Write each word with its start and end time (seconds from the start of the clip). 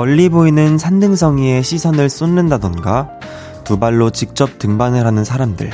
멀리 0.00 0.30
보이는 0.30 0.78
산등성이에 0.78 1.60
시선을 1.60 2.08
쏟는다던가 2.08 3.10
두 3.64 3.78
발로 3.78 4.08
직접 4.08 4.58
등반을 4.58 5.04
하는 5.04 5.24
사람들. 5.24 5.68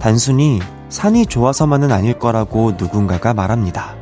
단순히 0.00 0.58
산이 0.88 1.26
좋아서만은 1.26 1.92
아닐 1.92 2.18
거라고 2.18 2.72
누군가가 2.76 3.34
말합니다. 3.34 3.94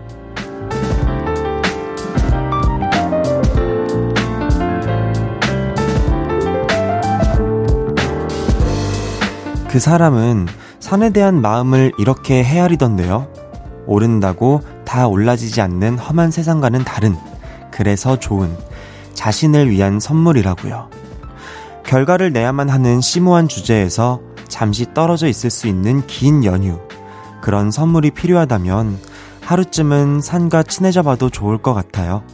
그 9.68 9.78
사람은 9.78 10.46
산에 10.78 11.10
대한 11.10 11.42
마음을 11.42 11.92
이렇게 11.98 12.42
헤아리던데요. 12.42 13.28
오른다고 13.86 14.62
다 14.86 15.06
올라지지 15.06 15.60
않는 15.60 15.98
험한 15.98 16.30
세상과는 16.30 16.82
다른, 16.84 17.14
그래서 17.70 18.18
좋은, 18.18 18.56
자신을 19.20 19.68
위한 19.68 20.00
선물이라고요. 20.00 20.88
결과를 21.84 22.32
내야만 22.32 22.70
하는 22.70 23.02
심오한 23.02 23.48
주제에서 23.48 24.22
잠시 24.48 24.86
떨어져 24.94 25.28
있을 25.28 25.50
수 25.50 25.68
있는 25.68 26.06
긴 26.06 26.42
연휴. 26.42 26.80
그런 27.42 27.70
선물이 27.70 28.12
필요하다면 28.12 28.98
하루쯤은 29.42 30.22
산과 30.22 30.62
친해져 30.62 31.02
봐도 31.02 31.28
좋을 31.28 31.58
것 31.58 31.74
같아요. 31.74 32.24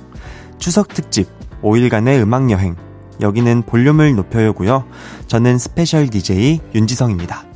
추석 0.59 0.87
특집 0.95 1.29
5일간의 1.61 2.23
음악 2.23 2.53
여행. 2.53 2.77
여기는 3.21 3.63
볼륨을 3.63 4.15
높여요고요. 4.15 4.87
저는 5.27 5.59
스페셜 5.59 6.09
DJ 6.09 6.61
윤지성입니다. 6.73 7.47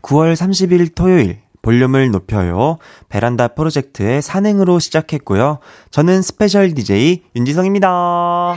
9월 0.00 0.34
30일 0.34 0.94
토요일 0.94 1.43
볼륨을 1.64 2.10
높여요. 2.10 2.78
베란다 3.08 3.48
프로젝트의 3.48 4.22
산행으로 4.22 4.78
시작했고요. 4.78 5.58
저는 5.90 6.22
스페셜 6.22 6.72
DJ 6.74 7.22
윤지성입니다. 7.34 8.56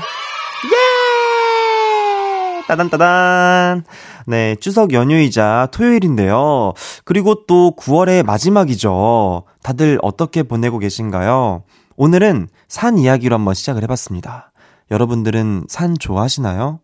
예! 0.65 2.61
따단따단. 2.67 3.85
네, 4.27 4.55
추석 4.59 4.91
연휴이자 4.91 5.69
토요일인데요. 5.71 6.73
그리고 7.05 7.45
또 7.45 7.73
9월의 7.79 8.25
마지막이죠. 8.25 9.43
다들 9.63 9.99
어떻게 10.01 10.43
보내고 10.43 10.77
계신가요? 10.79 11.63
오늘은 11.95 12.49
산 12.67 12.97
이야기로 12.97 13.35
한번 13.35 13.53
시작을 13.53 13.83
해봤습니다. 13.83 14.51
여러분들은 14.91 15.65
산 15.69 15.95
좋아하시나요? 15.97 16.79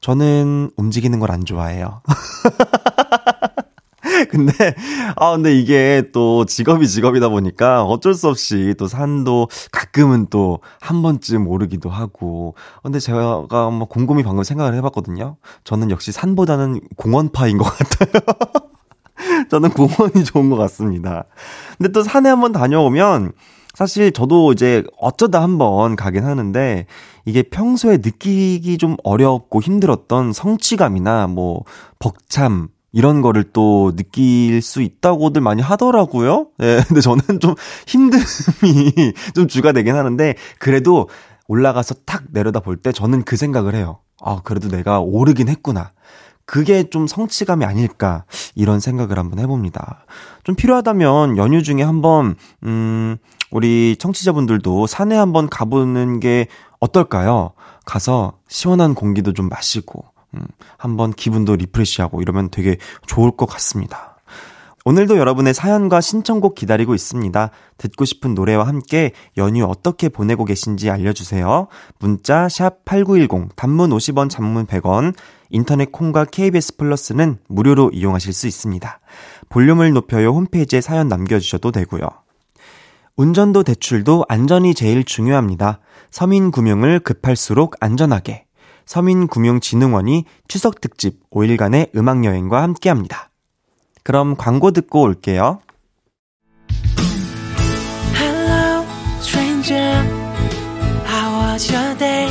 저는 0.00 0.70
움직이는 0.76 1.18
걸 1.18 1.30
안 1.30 1.44
좋아해요. 1.44 2.02
근데, 4.30 4.74
아, 5.16 5.32
근데 5.32 5.54
이게 5.58 6.04
또 6.12 6.44
직업이 6.44 6.88
직업이다 6.88 7.28
보니까 7.28 7.84
어쩔 7.84 8.14
수 8.14 8.28
없이 8.28 8.74
또 8.78 8.86
산도 8.88 9.48
가끔은 9.70 10.26
또 10.30 10.60
한 10.80 11.02
번쯤 11.02 11.48
오르기도 11.48 11.90
하고. 11.90 12.54
근데 12.82 12.98
제가 12.98 13.46
뭐 13.70 13.86
곰곰이 13.88 14.22
방금 14.22 14.44
생각을 14.44 14.74
해봤거든요. 14.74 15.36
저는 15.64 15.90
역시 15.90 16.12
산보다는 16.12 16.80
공원파인 16.96 17.58
것 17.58 17.64
같아요. 17.64 18.22
저는 19.50 19.70
공원이 19.70 20.24
좋은 20.24 20.50
것 20.50 20.56
같습니다. 20.56 21.24
근데 21.78 21.92
또 21.92 22.02
산에 22.02 22.28
한번 22.28 22.52
다녀오면 22.52 23.32
사실 23.74 24.12
저도 24.12 24.52
이제 24.52 24.82
어쩌다 24.98 25.42
한번 25.42 25.96
가긴 25.96 26.24
하는데 26.24 26.86
이게 27.24 27.42
평소에 27.42 27.98
느끼기 27.98 28.76
좀 28.78 28.96
어렵고 29.04 29.62
힘들었던 29.62 30.32
성취감이나 30.32 31.28
뭐 31.28 31.62
벅참 31.98 32.68
이런 32.92 33.22
거를 33.22 33.44
또 33.52 33.94
느낄 33.96 34.60
수 34.62 34.82
있다고들 34.82 35.40
많이 35.40 35.62
하더라고요. 35.62 36.48
예, 36.60 36.76
네, 36.76 36.82
근데 36.88 37.00
저는 37.00 37.40
좀 37.40 37.54
힘듦이 37.86 39.14
좀 39.34 39.48
주가 39.48 39.72
되긴 39.72 39.94
하는데 39.96 40.34
그래도 40.58 41.08
올라가서 41.48 41.94
탁 42.06 42.24
내려다 42.32 42.60
볼 42.60 42.76
때 42.76 42.92
저는 42.92 43.24
그 43.24 43.36
생각을 43.36 43.74
해요. 43.74 43.98
아, 44.20 44.40
그래도 44.44 44.68
내가 44.68 45.00
오르긴 45.00 45.48
했구나. 45.48 45.92
그게 46.44 46.90
좀 46.90 47.06
성취감이 47.06 47.64
아닐까 47.64 48.24
이런 48.54 48.80
생각을 48.80 49.18
한번 49.18 49.38
해봅니다. 49.38 50.04
좀 50.44 50.54
필요하다면 50.56 51.36
연휴 51.38 51.62
중에 51.62 51.82
한번 51.82 52.34
음 52.64 53.16
우리 53.50 53.96
청취자분들도 53.98 54.86
산에 54.86 55.16
한번 55.16 55.48
가보는 55.48 56.20
게 56.20 56.48
어떨까요? 56.80 57.52
가서 57.86 58.38
시원한 58.48 58.94
공기도 58.94 59.32
좀 59.32 59.48
마시고 59.48 60.04
음, 60.34 60.46
한번 60.78 61.12
기분도 61.12 61.56
리프레시하고 61.56 62.22
이러면 62.22 62.50
되게 62.50 62.76
좋을 63.06 63.32
것 63.32 63.46
같습니다. 63.46 64.12
오늘도 64.84 65.16
여러분의 65.16 65.54
사연과 65.54 66.00
신청곡 66.00 66.56
기다리고 66.56 66.94
있습니다. 66.94 67.50
듣고 67.78 68.04
싶은 68.04 68.34
노래와 68.34 68.66
함께 68.66 69.12
연휴 69.36 69.64
어떻게 69.64 70.08
보내고 70.08 70.44
계신지 70.44 70.90
알려주세요. 70.90 71.68
문자 72.00 72.48
샵8910 72.48 73.50
단문 73.54 73.90
50원 73.90 74.28
장문 74.28 74.66
100원 74.66 75.14
인터넷 75.50 75.92
콩과 75.92 76.24
KBS 76.24 76.76
플러스는 76.78 77.38
무료로 77.48 77.90
이용하실 77.92 78.32
수 78.32 78.48
있습니다. 78.48 79.00
볼륨을 79.50 79.92
높여요 79.92 80.30
홈페이지에 80.30 80.80
사연 80.80 81.06
남겨주셔도 81.08 81.70
되고요. 81.70 82.08
운전도 83.16 83.62
대출도 83.62 84.24
안전이 84.28 84.74
제일 84.74 85.04
중요합니다. 85.04 85.78
서민 86.10 86.50
금융을 86.50 87.00
급할수록 87.00 87.76
안전하게. 87.78 88.46
서민금융진흥원이 88.86 90.24
추석 90.48 90.80
특집 90.80 91.28
5일간의 91.30 91.96
음악 91.96 92.24
여행과 92.24 92.62
함께 92.62 92.88
합니다. 92.88 93.30
그럼 94.02 94.36
광고 94.36 94.70
듣고 94.70 95.00
올게요. 95.02 95.60
Hello, 98.16 98.84
stranger. 99.20 100.04
How 101.06 101.52
was 101.52 101.72
your 101.72 101.96
day? 101.98 102.28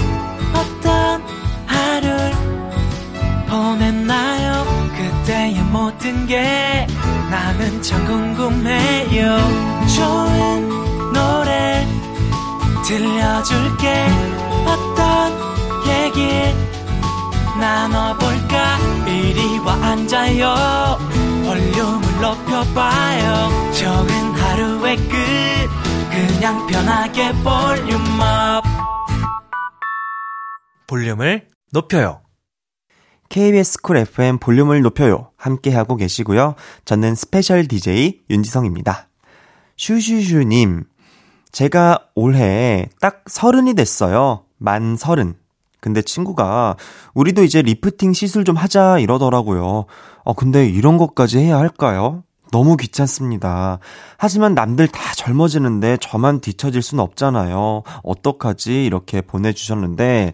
어떤 0.53 1.22
하루를 1.66 2.31
보냈나요? 3.50 4.66
그때의 4.95 5.63
모든 5.72 6.28
게 6.28 6.88
나는 7.29 7.81
참 7.81 8.06
궁금해요. 8.06 9.38
좋은 9.95 11.13
노래 11.13 11.88
들려줄게. 12.85 14.06
어떤 14.66 15.31
앉아요. 19.91 20.97
볼륨을 21.46 22.22
높여봐요. 22.22 23.72
적은 23.74 24.13
하루의 24.31 24.96
끝. 24.96 25.12
그냥 26.09 26.66
편하게 26.68 27.31
볼륨업. 27.44 28.63
볼륨을 30.88 31.47
높여요. 31.74 32.22
KBS 33.28 33.81
쿨 33.81 33.97
FM 33.97 34.40
볼륨을 34.40 34.81
높여요. 34.81 35.31
함께하고 35.35 35.97
계시고요. 35.97 36.56
저는 36.85 37.16
스페셜 37.16 37.68
DJ 37.68 38.22
윤지성입니다. 38.29 39.08
슈슈슈님 39.75 40.85
제가 41.52 42.08
올해 42.16 42.88
딱 43.02 43.23
서른이 43.28 43.73
됐어요. 43.73 44.46
만 44.58 44.96
서른 44.96 45.35
근데 45.81 46.01
친구가 46.01 46.77
우리도 47.15 47.43
이제 47.43 47.61
리프팅 47.61 48.13
시술 48.13 48.45
좀 48.45 48.55
하자 48.55 48.99
이러더라고요. 48.99 49.85
어, 50.23 50.33
근데 50.33 50.67
이런 50.67 50.97
것까지 50.97 51.39
해야 51.39 51.57
할까요? 51.57 52.23
너무 52.51 52.77
귀찮습니다. 52.77 53.79
하지만 54.17 54.53
남들 54.53 54.87
다 54.89 55.01
젊어지는데 55.16 55.97
저만 56.01 56.41
뒤처질 56.41 56.81
수는 56.81 57.03
없잖아요. 57.03 57.83
어떡하지? 58.03 58.83
이렇게 58.85 59.22
보내주셨는데, 59.22 60.33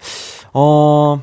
어, 0.53 1.21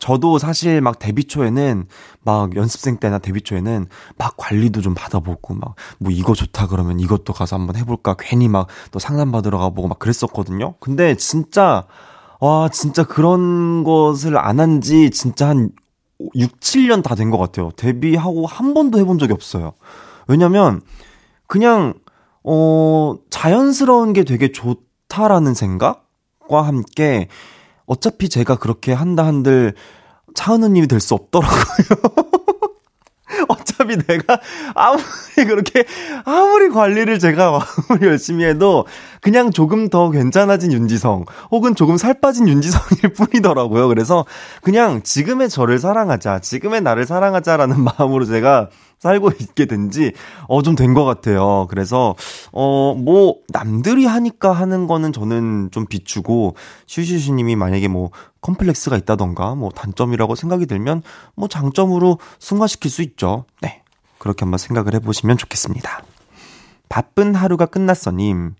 저도 0.00 0.38
사실 0.38 0.80
막 0.82 0.98
데뷔 0.98 1.24
초에는 1.24 1.86
막 2.24 2.56
연습생 2.56 2.98
때나 2.98 3.18
데뷔 3.18 3.40
초에는 3.42 3.86
막 4.18 4.34
관리도 4.36 4.82
좀 4.82 4.92
받아보고 4.94 5.54
막 5.54 5.76
뭐 5.98 6.10
이거 6.12 6.34
좋다 6.34 6.66
그러면 6.66 7.00
이것도 7.00 7.32
가서 7.32 7.56
한번 7.56 7.76
해볼까 7.76 8.16
괜히 8.18 8.48
막 8.48 8.66
또 8.90 8.98
상담 8.98 9.32
받으러 9.32 9.58
가보고 9.58 9.88
막 9.88 9.98
그랬었거든요. 9.98 10.74
근데 10.80 11.14
진짜 11.16 11.84
와, 12.40 12.68
진짜 12.68 13.04
그런 13.04 13.84
것을 13.84 14.36
안 14.38 14.58
한 14.60 14.80
지 14.80 15.10
진짜 15.10 15.48
한 15.48 15.70
6, 16.36 16.60
7년 16.60 17.02
다 17.02 17.14
된 17.14 17.30
것 17.30 17.38
같아요. 17.38 17.70
데뷔하고 17.76 18.46
한 18.46 18.74
번도 18.74 18.98
해본 18.98 19.18
적이 19.18 19.32
없어요. 19.32 19.72
왜냐면, 20.28 20.80
그냥, 21.46 21.94
어, 22.44 23.14
자연스러운 23.30 24.12
게 24.12 24.24
되게 24.24 24.52
좋다라는 24.52 25.54
생각과 25.54 26.62
함께, 26.62 27.28
어차피 27.86 28.28
제가 28.28 28.56
그렇게 28.56 28.92
한다 28.92 29.26
한들, 29.26 29.74
차은우님이 30.34 30.86
될 30.88 31.00
수 31.00 31.14
없더라고요. 31.14 31.54
어차피 33.48 33.96
내가 33.96 34.40
아무리 34.74 35.02
그렇게 35.46 35.84
아무리 36.24 36.68
관리를 36.68 37.18
제가 37.18 37.60
아무리 37.88 38.06
열심히 38.08 38.44
해도 38.44 38.86
그냥 39.20 39.50
조금 39.50 39.88
더 39.88 40.10
괜찮아진 40.10 40.72
윤지성 40.72 41.24
혹은 41.50 41.74
조금 41.74 41.96
살 41.96 42.14
빠진 42.20 42.48
윤지성일 42.48 43.14
뿐이더라고요. 43.16 43.88
그래서 43.88 44.24
그냥 44.62 45.02
지금의 45.02 45.48
저를 45.48 45.78
사랑하자, 45.78 46.40
지금의 46.40 46.82
나를 46.82 47.06
사랑하자라는 47.06 47.76
마음으로 47.80 48.24
제가 48.24 48.68
살고 49.04 49.32
있게 49.38 49.66
된지, 49.66 50.12
어, 50.48 50.62
좀 50.62 50.74
된 50.74 50.94
것 50.94 51.04
같아요. 51.04 51.66
그래서, 51.68 52.14
어, 52.52 52.94
뭐, 52.94 53.36
남들이 53.50 54.06
하니까 54.06 54.52
하는 54.52 54.86
거는 54.86 55.12
저는 55.12 55.70
좀 55.70 55.86
비추고, 55.86 56.56
슈슈슈님이 56.86 57.54
만약에 57.56 57.88
뭐, 57.88 58.10
컴플렉스가 58.40 58.96
있다던가, 58.96 59.54
뭐, 59.54 59.70
단점이라고 59.70 60.34
생각이 60.34 60.66
들면, 60.66 61.02
뭐, 61.36 61.48
장점으로 61.48 62.18
승화시킬 62.38 62.90
수 62.90 63.02
있죠. 63.02 63.44
네. 63.60 63.82
그렇게 64.18 64.44
한번 64.44 64.58
생각을 64.58 64.94
해보시면 64.94 65.36
좋겠습니다. 65.36 66.02
바쁜 66.88 67.34
하루가 67.34 67.66
끝났어님. 67.66 68.54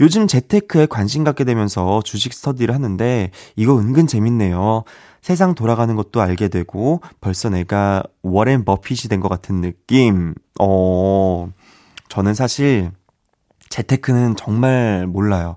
요즘 0.00 0.26
재테크에 0.26 0.86
관심 0.86 1.24
갖게 1.24 1.44
되면서 1.44 2.02
주식 2.02 2.32
스터디를 2.32 2.74
하는데 2.74 3.30
이거 3.56 3.78
은근 3.78 4.06
재밌네요. 4.06 4.84
세상 5.22 5.54
돌아가는 5.54 5.94
것도 5.96 6.20
알게 6.20 6.48
되고 6.48 7.00
벌써 7.20 7.48
내가 7.48 8.02
워렌 8.22 8.64
버핏이 8.64 9.08
된 9.08 9.20
것 9.20 9.28
같은 9.28 9.60
느낌. 9.60 10.34
어, 10.60 11.48
저는 12.08 12.34
사실 12.34 12.90
재테크는 13.70 14.36
정말 14.36 15.06
몰라요. 15.06 15.56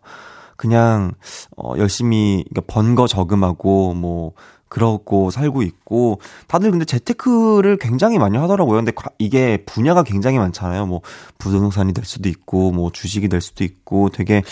그냥 0.56 1.12
어, 1.56 1.74
열심히 1.78 2.44
그러니까 2.50 2.74
번거 2.74 3.08
저금하고 3.08 3.94
뭐 3.94 4.34
그러고 4.70 5.32
살고 5.32 5.62
있고 5.64 6.20
다들 6.48 6.72
근데 6.72 6.86
재테크를 6.86 7.78
굉장히 7.78 8.18
많이 8.18 8.38
하더라고요. 8.38 8.78
근데 8.78 8.92
이게 9.20 9.64
분야가 9.66 10.04
굉장히 10.04 10.38
많잖아요. 10.38 10.86
뭐 10.86 11.02
부동산이 11.38 11.94
될 11.94 12.06
수도 12.06 12.30
있고 12.30 12.72
뭐 12.72 12.92
주식이 12.92 13.30
될 13.30 13.42
수도 13.42 13.64
있고 13.64 14.10
되게 14.10 14.44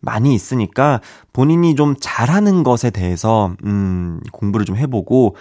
많이 0.00 0.34
있으니까 0.34 1.00
본인이 1.32 1.74
좀 1.74 1.94
잘하는 2.00 2.62
것에 2.62 2.90
대해서 2.90 3.54
음 3.64 4.20
공부를 4.32 4.64
좀 4.66 4.76
해보고 4.76 5.36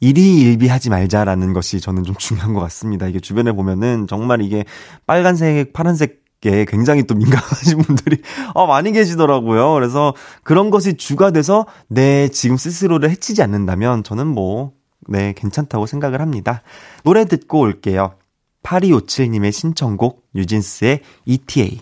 일희일비하지 0.00 0.90
말자라는 0.90 1.52
것이 1.52 1.80
저는 1.80 2.04
좀 2.04 2.14
중요한 2.18 2.54
것 2.54 2.60
같습니다. 2.60 3.06
이게 3.06 3.20
주변에 3.20 3.52
보면은 3.52 4.06
정말 4.06 4.42
이게 4.42 4.64
빨간색, 5.06 5.72
파란색 5.72 6.23
게 6.44 6.66
굉장히 6.66 7.04
또 7.04 7.14
민감하신 7.14 7.78
분들이 7.78 8.18
어, 8.52 8.66
많이 8.66 8.92
계시더라고요. 8.92 9.72
그래서 9.72 10.14
그런 10.42 10.68
것이 10.68 10.94
주가 10.98 11.30
돼서 11.30 11.64
내 11.88 12.28
지금 12.28 12.58
스스로를 12.58 13.08
해치지 13.10 13.42
않는다면 13.42 14.04
저는 14.04 14.26
뭐, 14.26 14.72
네, 15.08 15.32
괜찮다고 15.34 15.86
생각을 15.86 16.20
합니다. 16.20 16.62
노래 17.02 17.24
듣고 17.24 17.60
올게요. 17.60 18.14
8257님의 18.62 19.52
신청곡 19.52 20.26
뉴진스의 20.34 21.00
ETA. 21.24 21.80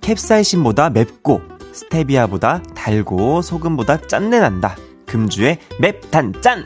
캡사이신보다 0.00 0.90
맵고 0.90 1.57
스테비아보다 1.78 2.62
달고 2.74 3.42
소금보다 3.42 4.06
짠내 4.08 4.40
난다. 4.40 4.76
금주의 5.06 5.58
맵단짠! 5.80 6.64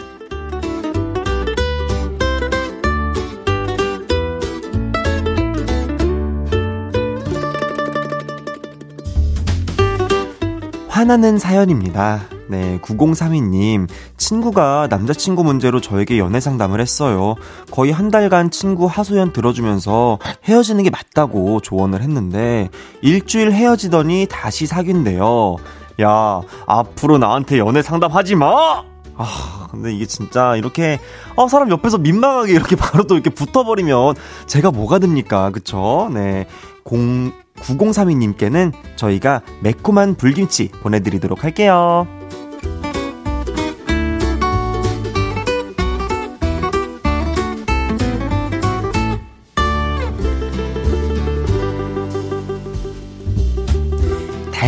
화나는 10.88 11.38
사연입니다. 11.38 12.20
네, 12.52 12.78
9032님. 12.82 13.88
친구가 14.18 14.88
남자친구 14.90 15.42
문제로 15.42 15.80
저에게 15.80 16.18
연애 16.18 16.38
상담을 16.38 16.82
했어요. 16.82 17.34
거의 17.70 17.92
한 17.92 18.10
달간 18.10 18.50
친구 18.50 18.84
하소연 18.84 19.32
들어주면서 19.32 20.18
헤어지는 20.44 20.84
게 20.84 20.90
맞다고 20.90 21.60
조언을 21.60 22.02
했는데, 22.02 22.68
일주일 23.00 23.52
헤어지더니 23.52 24.26
다시 24.30 24.66
사귄대요. 24.66 25.56
야, 26.02 26.42
앞으로 26.66 27.16
나한테 27.16 27.58
연애 27.58 27.80
상담하지 27.80 28.34
마! 28.34 28.84
아, 29.16 29.68
근데 29.70 29.94
이게 29.94 30.04
진짜 30.04 30.54
이렇게, 30.54 31.00
어, 31.36 31.48
사람 31.48 31.70
옆에서 31.70 31.96
민망하게 31.96 32.52
이렇게 32.52 32.76
바로 32.76 33.04
또 33.04 33.14
이렇게 33.14 33.30
붙어버리면 33.30 34.14
제가 34.46 34.70
뭐가 34.70 34.98
됩니까? 34.98 35.48
그쵸? 35.48 36.10
네. 36.12 36.46
공, 36.84 37.32
9032님께는 37.56 38.72
저희가 38.96 39.40
매콤한 39.60 40.16
불김치 40.16 40.68
보내드리도록 40.82 41.44
할게요. 41.44 42.06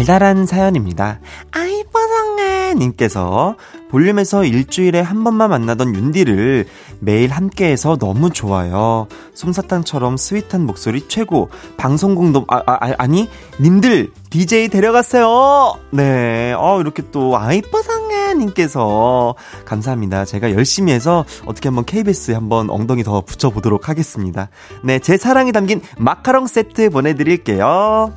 달달한 0.05 0.45
사연입니다. 0.45 1.19
아이뻐성아 1.51 2.75
님께서 2.75 3.57
볼륨에서 3.89 4.45
일주일에 4.45 5.01
한 5.01 5.25
번만 5.25 5.49
만나던 5.49 5.95
윤디를 5.95 6.67
매일 7.01 7.31
함께해서 7.31 7.97
너무 7.97 8.29
좋아요. 8.29 9.07
솜사탕처럼 9.33 10.19
스윗한 10.19 10.67
목소리 10.67 11.09
최고. 11.09 11.49
방송국도 11.79 12.45
아, 12.49 12.57
아, 12.67 12.79
아 12.81 12.93
아니 12.99 13.31
님들 13.59 14.11
DJ 14.29 14.69
데려갔어요. 14.69 15.79
네, 15.91 16.55
어 16.59 16.81
이렇게 16.83 17.03
또 17.11 17.39
아이뻐상아 17.39 18.35
님께서 18.35 19.35
감사합니다. 19.65 20.27
제가 20.27 20.53
열심히 20.53 20.93
해서 20.93 21.25
어떻게 21.47 21.69
한번 21.69 21.87
KBS에 21.87 22.35
한번 22.35 22.69
엉덩이 22.69 23.05
더 23.05 23.23
붙여보도록 23.23 23.89
하겠습니다. 23.89 24.51
네, 24.83 24.99
제 24.99 25.17
사랑이 25.17 25.53
담긴 25.53 25.81
마카롱 25.97 26.47
세트 26.47 26.91
보내드릴게요. 26.91 28.13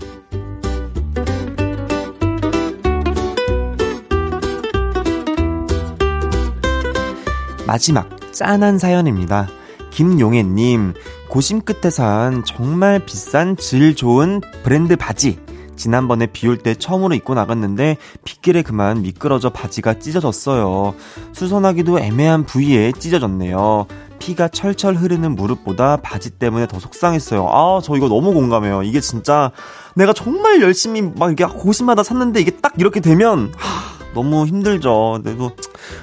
마지막 7.67 8.09
짠한 8.31 8.79
사연입니다. 8.79 9.47
김용혜님, 9.91 10.93
고심 11.29 11.61
끝에 11.61 11.89
산 11.91 12.43
정말 12.45 12.99
비싼 13.05 13.57
질 13.57 13.93
좋은 13.95 14.41
브랜드 14.63 14.95
바지. 14.95 15.37
지난번에 15.75 16.25
비 16.27 16.47
올 16.47 16.57
때 16.57 16.73
처음으로 16.73 17.13
입고 17.13 17.35
나갔는데 17.35 17.97
빗길에 18.23 18.63
그만 18.63 19.01
미끄러져 19.03 19.51
바지가 19.51 19.99
찢어졌어요. 19.99 20.95
수선하기도 21.33 21.99
애매한 21.99 22.45
부위에 22.45 22.93
찢어졌네요. 22.93 23.85
피가 24.17 24.47
철철 24.47 24.95
흐르는 24.95 25.35
무릎보다 25.35 25.97
바지 25.97 26.31
때문에 26.31 26.67
더 26.67 26.79
속상했어요. 26.79 27.47
아, 27.47 27.79
저 27.83 27.95
이거 27.95 28.07
너무 28.07 28.33
공감해요. 28.33 28.81
이게 28.83 28.99
진짜 28.99 29.51
내가 29.93 30.13
정말 30.13 30.61
열심히 30.61 31.03
막 31.03 31.31
이게 31.31 31.45
고심하다 31.45 32.01
샀는데 32.01 32.39
이게 32.41 32.51
딱 32.51 32.73
이렇게 32.79 32.99
되면 32.99 33.51
하, 33.55 33.96
너무 34.17 34.47
힘들죠. 34.47 35.19
그래도 35.23 35.51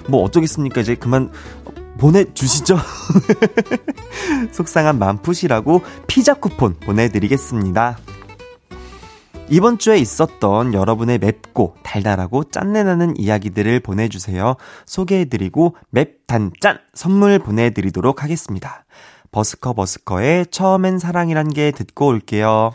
뭐 0.08 0.22
어쩌겠습니까? 0.22 0.82
이제 0.82 0.94
그만 0.94 1.32
보내주시죠. 1.98 2.78
속상한 4.54 5.00
맘 5.00 5.18
푸시라고 5.20 5.82
피자 6.06 6.34
쿠폰 6.34 6.74
보내드리겠습니다. 6.78 7.98
이번 9.50 9.78
주에 9.78 9.98
있었던 9.98 10.74
여러분의 10.74 11.18
맵고 11.18 11.74
달달하고 11.82 12.44
짠내나는 12.44 13.18
이야기들을 13.18 13.80
보내주세요. 13.80 14.54
소개해드리고 14.86 15.76
맵단짠 15.90 16.78
선물 16.94 17.40
보내드리도록 17.40 18.22
하겠습니다. 18.22 18.84
버스커 19.32 19.72
버스커의 19.72 20.46
처음엔 20.52 21.00
사랑이란 21.00 21.52
게 21.52 21.72
듣고 21.72 22.06
올게요. 22.06 22.70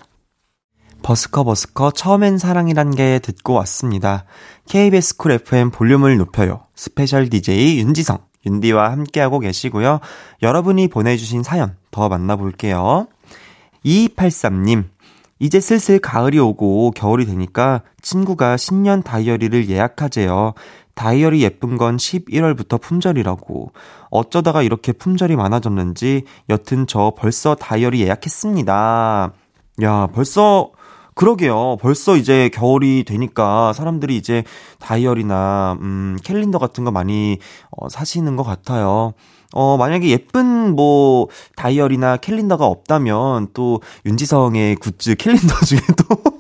버스커 1.02 1.44
버스커 1.44 1.92
처음엔 1.92 2.38
사랑이란 2.38 2.92
게 2.92 3.20
듣고 3.20 3.54
왔습니다. 3.54 4.26
KBS 4.68 5.18
쿨 5.18 5.32
FM 5.32 5.72
볼륨을 5.72 6.18
높여요. 6.18 6.62
스페셜 6.76 7.30
DJ 7.30 7.80
윤지성, 7.80 8.20
윤디와 8.46 8.92
함께하고 8.92 9.40
계시고요. 9.40 10.00
여러분이 10.42 10.88
보내주신 10.88 11.44
사연 11.44 11.76
더 11.92 12.10
만나볼게요. 12.10 13.08
2283님, 13.86 14.86
이제 15.40 15.60
슬슬 15.60 16.00
가을이 16.00 16.38
오고 16.38 16.92
겨울이 16.92 17.26
되니까 17.26 17.82
친구가 18.02 18.58
신년 18.58 19.02
다이어리를 19.02 19.70
예약하재요. 19.70 20.54
다이어리 20.96 21.42
예쁜 21.44 21.78
건 21.78 21.96
11월부터 21.96 22.82
품절이라고. 22.82 23.72
어쩌다가 24.10 24.64
이렇게 24.64 24.92
품절이 24.92 25.38
많아졌는지 25.38 26.26
여튼 26.50 26.88
저 26.88 27.14
벌써 27.18 27.56
다이어리 27.56 28.02
예약했습니다. 28.02 29.32
야, 29.82 30.08
벌써 30.08 30.72
그러게요. 31.16 31.78
벌써 31.82 32.16
이제 32.16 32.50
겨울이 32.54 33.04
되니까 33.04 33.74
사람들이 33.74 34.16
이제 34.16 34.44
다이어리나 34.80 35.78
음 35.82 36.18
캘린더 36.24 36.60
같은 36.60 36.84
거 36.84 36.92
많이 36.92 37.40
어 37.72 37.90
사시는 37.90 38.36
것 38.36 38.44
같아요. 38.44 39.14
어, 39.54 39.78
만약에 39.78 40.10
예쁜 40.10 40.76
뭐 40.76 41.28
다이어리나 41.56 42.18
캘린더가 42.18 42.66
없다면 42.66 43.48
또 43.54 43.82
윤지성의 44.06 44.76
굿즈 44.76 45.16
캘린더 45.16 45.66
중에 45.66 45.80
또 45.98 46.39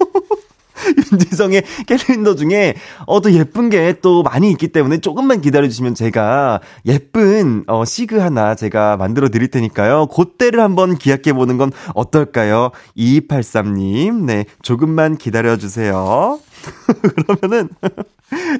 윤지성의 1.12 1.63
캘린더 1.86 2.36
중에, 2.36 2.75
어, 3.06 3.22
또 3.22 3.32
예쁜 3.34 3.70
게 3.70 3.89
또 4.01 4.24
많이 4.24 4.51
있기 4.51 4.70
때문에 4.70 5.00
조금만 5.00 5.42
기다려 5.42 5.68
주시면 5.68 5.96
제가 5.96 6.62
예쁜, 6.86 7.63
어, 7.68 7.86
시그 7.86 8.18
하나 8.18 8.56
제가 8.56 8.98
만들어 8.98 9.30
드릴 9.30 9.50
테니까요. 9.50 10.08
그때를 10.08 10.60
한번 10.62 10.98
기약해 10.98 11.34
보는 11.34 11.58
건 11.58 11.72
어떨까요? 11.94 12.72
2283님, 12.98 14.25
네, 14.25 14.46
조금만 14.62 15.18
기다려 15.18 15.58
주세요. 15.58 16.39
그러면은, 17.16 17.70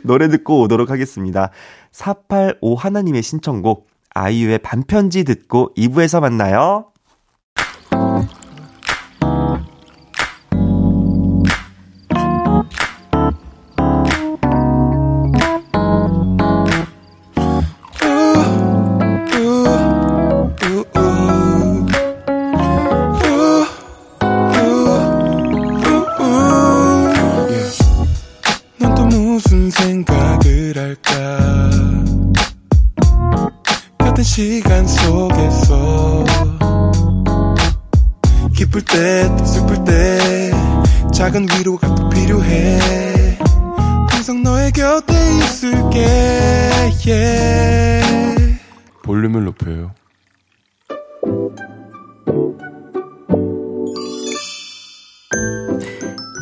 노래 0.04 0.30
듣고 0.30 0.62
오도록 0.62 0.90
하겠습니다. 0.90 1.52
485 1.92 2.76
하나님의 2.76 3.24
신청곡, 3.24 3.88
아이유의 4.14 4.60
반편지 4.60 5.24
듣고 5.24 5.74
2부에서 5.78 6.20
만나요. 6.22 6.89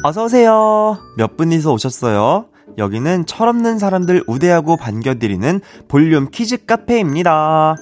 어서오세요. 0.04 0.98
몇 1.18 1.38
분이서 1.38 1.72
오셨어요? 1.72 2.48
여기는 2.80 3.28
철없는 3.28 3.78
사람들 3.78 4.24
우대하고 4.26 4.78
반겨드리는 4.78 5.62
볼륨 5.88 6.30
퀴즈 6.32 6.66
카페입니다. 6.66 7.76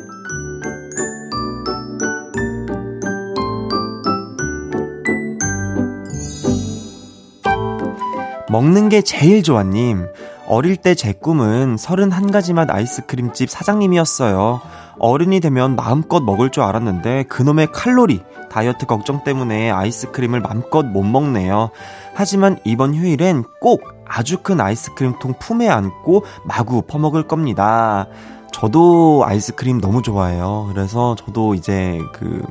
먹는 8.49 8.89
게 8.89 9.01
제일 9.01 9.43
좋아님. 9.43 10.07
어릴 10.47 10.77
때 10.77 10.93
제 10.93 11.11
꿈은 11.11 11.75
31가지 11.75 12.53
맛 12.53 12.69
아이스크림집 12.69 13.49
사장님이었어요. 13.49 14.61
어른이 14.99 15.39
되면 15.39 15.75
마음껏 15.75 16.21
먹을 16.21 16.51
줄 16.51 16.63
알았는데 16.63 17.23
그놈의 17.23 17.71
칼로리, 17.71 18.21
다이어트 18.51 18.85
걱정 18.85 19.23
때문에 19.23 19.71
아이스크림을 19.71 20.41
맘껏 20.41 20.85
못 20.85 21.03
먹네요. 21.03 21.71
하지만 22.13 22.59
이번 22.63 22.93
휴일엔 22.95 23.43
꼭 23.59 23.81
아주 24.07 24.37
큰 24.43 24.61
아이스크림통 24.61 25.33
품에 25.39 25.67
안고 25.67 26.23
마구 26.43 26.83
퍼먹을 26.83 27.27
겁니다. 27.27 28.07
저도 28.53 29.23
아이스크림 29.25 29.81
너무 29.81 30.01
좋아해요. 30.01 30.69
그래서 30.71 31.15
저도 31.15 31.55
이제 31.55 31.99
그, 32.13 32.41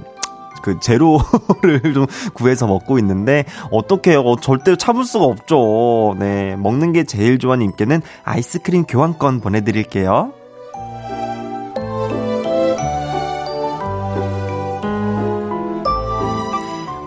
그 0.64 0.80
제로를 0.80 1.82
좀 1.92 2.06
구해서 2.32 2.66
먹고 2.66 2.98
있는데 2.98 3.44
어떡해요. 3.70 4.20
어, 4.20 4.36
절대 4.36 4.74
참을 4.76 5.04
수가 5.04 5.26
없죠. 5.26 6.16
네. 6.18 6.56
먹는 6.56 6.94
게 6.94 7.04
제일 7.04 7.38
좋아 7.38 7.54
님께는 7.54 8.00
아이스크림 8.24 8.84
교환권 8.84 9.40
보내드릴게요. 9.40 10.32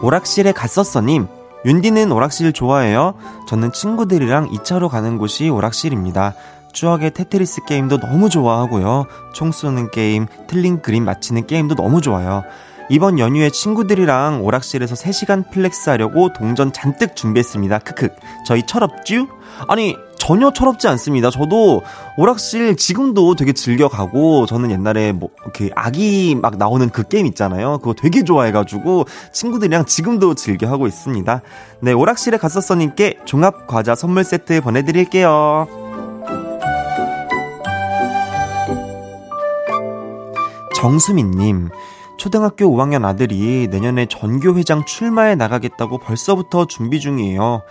오락실에 0.04 0.52
갔었어님. 0.52 1.28
윤디는 1.66 2.12
오락실 2.12 2.54
좋아해요? 2.54 3.16
저는 3.50 3.72
친구들이랑 3.72 4.50
2차로 4.50 4.88
가는 4.88 5.18
곳이 5.18 5.50
오락실입니다. 5.50 6.36
추억의 6.74 7.12
테트리스 7.16 7.66
게임도 7.66 8.00
너무 8.00 8.30
좋아하고요. 8.30 9.08
총 9.34 9.52
쏘는 9.52 9.90
게임, 9.90 10.28
틀린 10.46 10.84
그림 10.84 11.06
맞히는 11.06 11.48
게임도 11.48 11.74
너무 11.74 12.02
좋아요. 12.02 12.44
이번 12.90 13.20
연휴에 13.20 13.50
친구들이랑 13.50 14.44
오락실에서 14.46 14.96
3시간 14.96 15.52
flex 15.52 15.90
하려고 15.90 16.32
동전 16.32 16.72
잔뜩 16.72 17.16
준비했습니다. 17.16 17.80
크크. 17.80 18.10
저희 18.46 18.66
철없쥬? 18.66 19.28
아니, 19.68 19.96
전혀 20.18 20.52
철없지 20.52 20.88
않습니다. 20.88 21.30
저도 21.30 21.84
오락실 22.18 22.76
지금도 22.78 23.36
되게 23.36 23.54
즐겨가고 23.54 24.46
저는 24.46 24.72
옛날에 24.72 25.12
뭐 25.12 25.30
이렇게 25.44 25.70
아기 25.76 26.36
막 26.36 26.58
나오는 26.58 26.90
그 26.90 27.04
게임 27.04 27.26
있잖아요. 27.28 27.78
그거 27.80 27.94
되게 27.94 28.24
좋아해가지고 28.24 29.06
친구들이랑 29.32 29.86
지금도 29.86 30.36
즐겨하고 30.36 30.88
있습니다. 30.88 31.42
네, 31.82 31.94
오락실에 31.94 32.38
갔었어님께 32.38 33.20
종합 33.26 33.68
과자 33.68 33.96
선물 33.96 34.24
세트 34.24 34.62
보내드릴게요. 34.62 35.68
정수민님, 40.76 41.70
초등학교 42.18 42.66
5학년 42.66 43.06
아들이 43.06 43.68
내년에 43.70 44.08
전교회장 44.08 44.86
출마에 44.86 45.36
나가겠다고 45.36 46.00
벌써부터 46.00 46.66
준비 46.66 47.00
중이에요. 47.00 47.62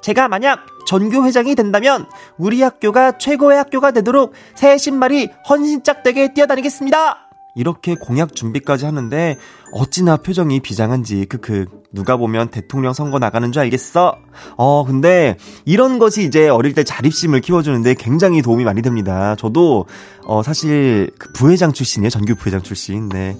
제가 0.00 0.28
만약 0.28 0.60
전교회장이 0.86 1.54
된다면 1.54 2.06
우리 2.38 2.62
학교가 2.62 3.18
최고의 3.18 3.58
학교가 3.58 3.90
되도록 3.90 4.34
새 4.54 4.78
신발이 4.78 5.30
헌신짝되게 5.48 6.34
뛰어다니겠습니다. 6.34 7.26
이렇게 7.56 7.94
공약 7.94 8.34
준비까지 8.36 8.84
하는데 8.84 9.38
어찌나 9.72 10.18
표정이 10.18 10.60
비장한지 10.60 11.24
크크 11.24 11.64
누가 11.90 12.18
보면 12.18 12.50
대통령 12.50 12.92
선거 12.92 13.18
나가는 13.18 13.50
줄 13.50 13.62
알겠어. 13.62 14.18
어 14.58 14.84
근데 14.84 15.38
이런 15.64 15.98
것이 15.98 16.24
이제 16.24 16.50
어릴 16.50 16.74
때 16.74 16.84
자립심을 16.84 17.40
키워주는데 17.40 17.94
굉장히 17.94 18.42
도움이 18.42 18.62
많이 18.64 18.82
됩니다. 18.82 19.34
저도 19.36 19.86
어 20.26 20.42
사실 20.42 21.10
그 21.18 21.32
부회장 21.32 21.72
출신이에요 21.72 22.10
전교 22.10 22.34
부회장 22.34 22.62
출신. 22.62 23.08
네 23.08 23.34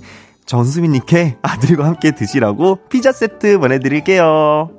전수민님께 0.47 1.39
아들과 1.43 1.85
함께 1.85 2.13
드시라고 2.13 2.79
피자 2.89 3.13
세트 3.13 3.59
보내드릴게요. 3.59 4.71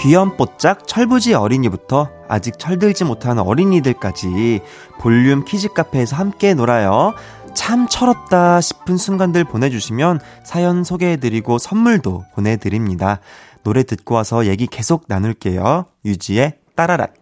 귀염뽀짝 0.00 0.86
철부지 0.86 1.34
어린이부터 1.34 2.08
아직 2.28 2.58
철들지 2.58 3.04
못한 3.04 3.38
어른이들까지 3.38 4.60
볼륨 5.00 5.44
키즈 5.44 5.68
카페에서 5.68 6.16
함께 6.16 6.54
놀아요. 6.54 7.12
참 7.58 7.88
철없다 7.88 8.60
싶은 8.60 8.96
순간들 8.96 9.42
보내주시면 9.42 10.20
사연 10.44 10.84
소개해드리고 10.84 11.58
선물도 11.58 12.26
보내드립니다. 12.32 13.18
노래 13.64 13.82
듣고 13.82 14.14
와서 14.14 14.46
얘기 14.46 14.68
계속 14.68 15.06
나눌게요. 15.08 15.86
유지의 16.04 16.54
따라락. 16.76 17.14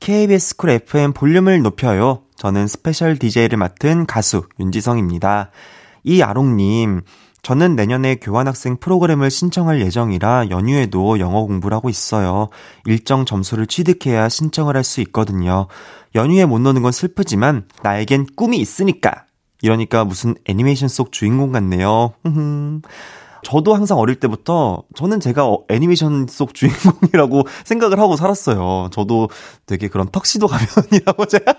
KBS 0.00 0.56
쿨 0.56 0.70
FM 0.70 1.12
볼륨을 1.12 1.60
높여요. 1.60 2.22
저는 2.36 2.66
스페셜 2.66 3.18
DJ를 3.18 3.58
맡은 3.58 4.06
가수 4.06 4.44
윤지성입니다. 4.58 5.50
이아롱님, 6.02 7.02
저는 7.42 7.76
내년에 7.76 8.14
교환학생 8.14 8.78
프로그램을 8.78 9.30
신청할 9.30 9.82
예정이라 9.82 10.48
연휴에도 10.48 11.20
영어 11.20 11.42
공부를 11.42 11.76
하고 11.76 11.90
있어요. 11.90 12.48
일정 12.86 13.26
점수를 13.26 13.66
취득해야 13.66 14.30
신청을 14.30 14.76
할 14.76 14.82
수 14.82 15.02
있거든요. 15.02 15.66
연휴에 16.14 16.46
못 16.46 16.58
노는 16.58 16.80
건 16.80 16.90
슬프지만 16.90 17.68
나에겐 17.82 18.28
꿈이 18.34 18.56
있으니까. 18.56 19.25
이러니까 19.62 20.04
무슨 20.04 20.34
애니메이션 20.44 20.88
속 20.88 21.12
주인공 21.12 21.52
같네요. 21.52 22.12
저도 23.46 23.74
항상 23.74 23.98
어릴 23.98 24.16
때부터 24.16 24.82
저는 24.96 25.20
제가 25.20 25.46
어, 25.46 25.62
애니메이션 25.68 26.26
속 26.28 26.52
주인공이라고 26.52 27.44
생각을 27.64 28.00
하고 28.00 28.16
살았어요. 28.16 28.88
저도 28.90 29.28
되게 29.66 29.86
그런 29.86 30.08
턱시도 30.08 30.48
가면이라고 30.48 31.26
제가 31.30 31.54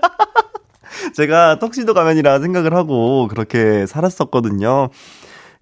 제가 1.16 1.60
턱시도 1.60 1.94
가면이라 1.94 2.40
생각을 2.42 2.74
하고 2.74 3.30
그렇게 3.30 3.86
살았었거든요. 3.86 4.90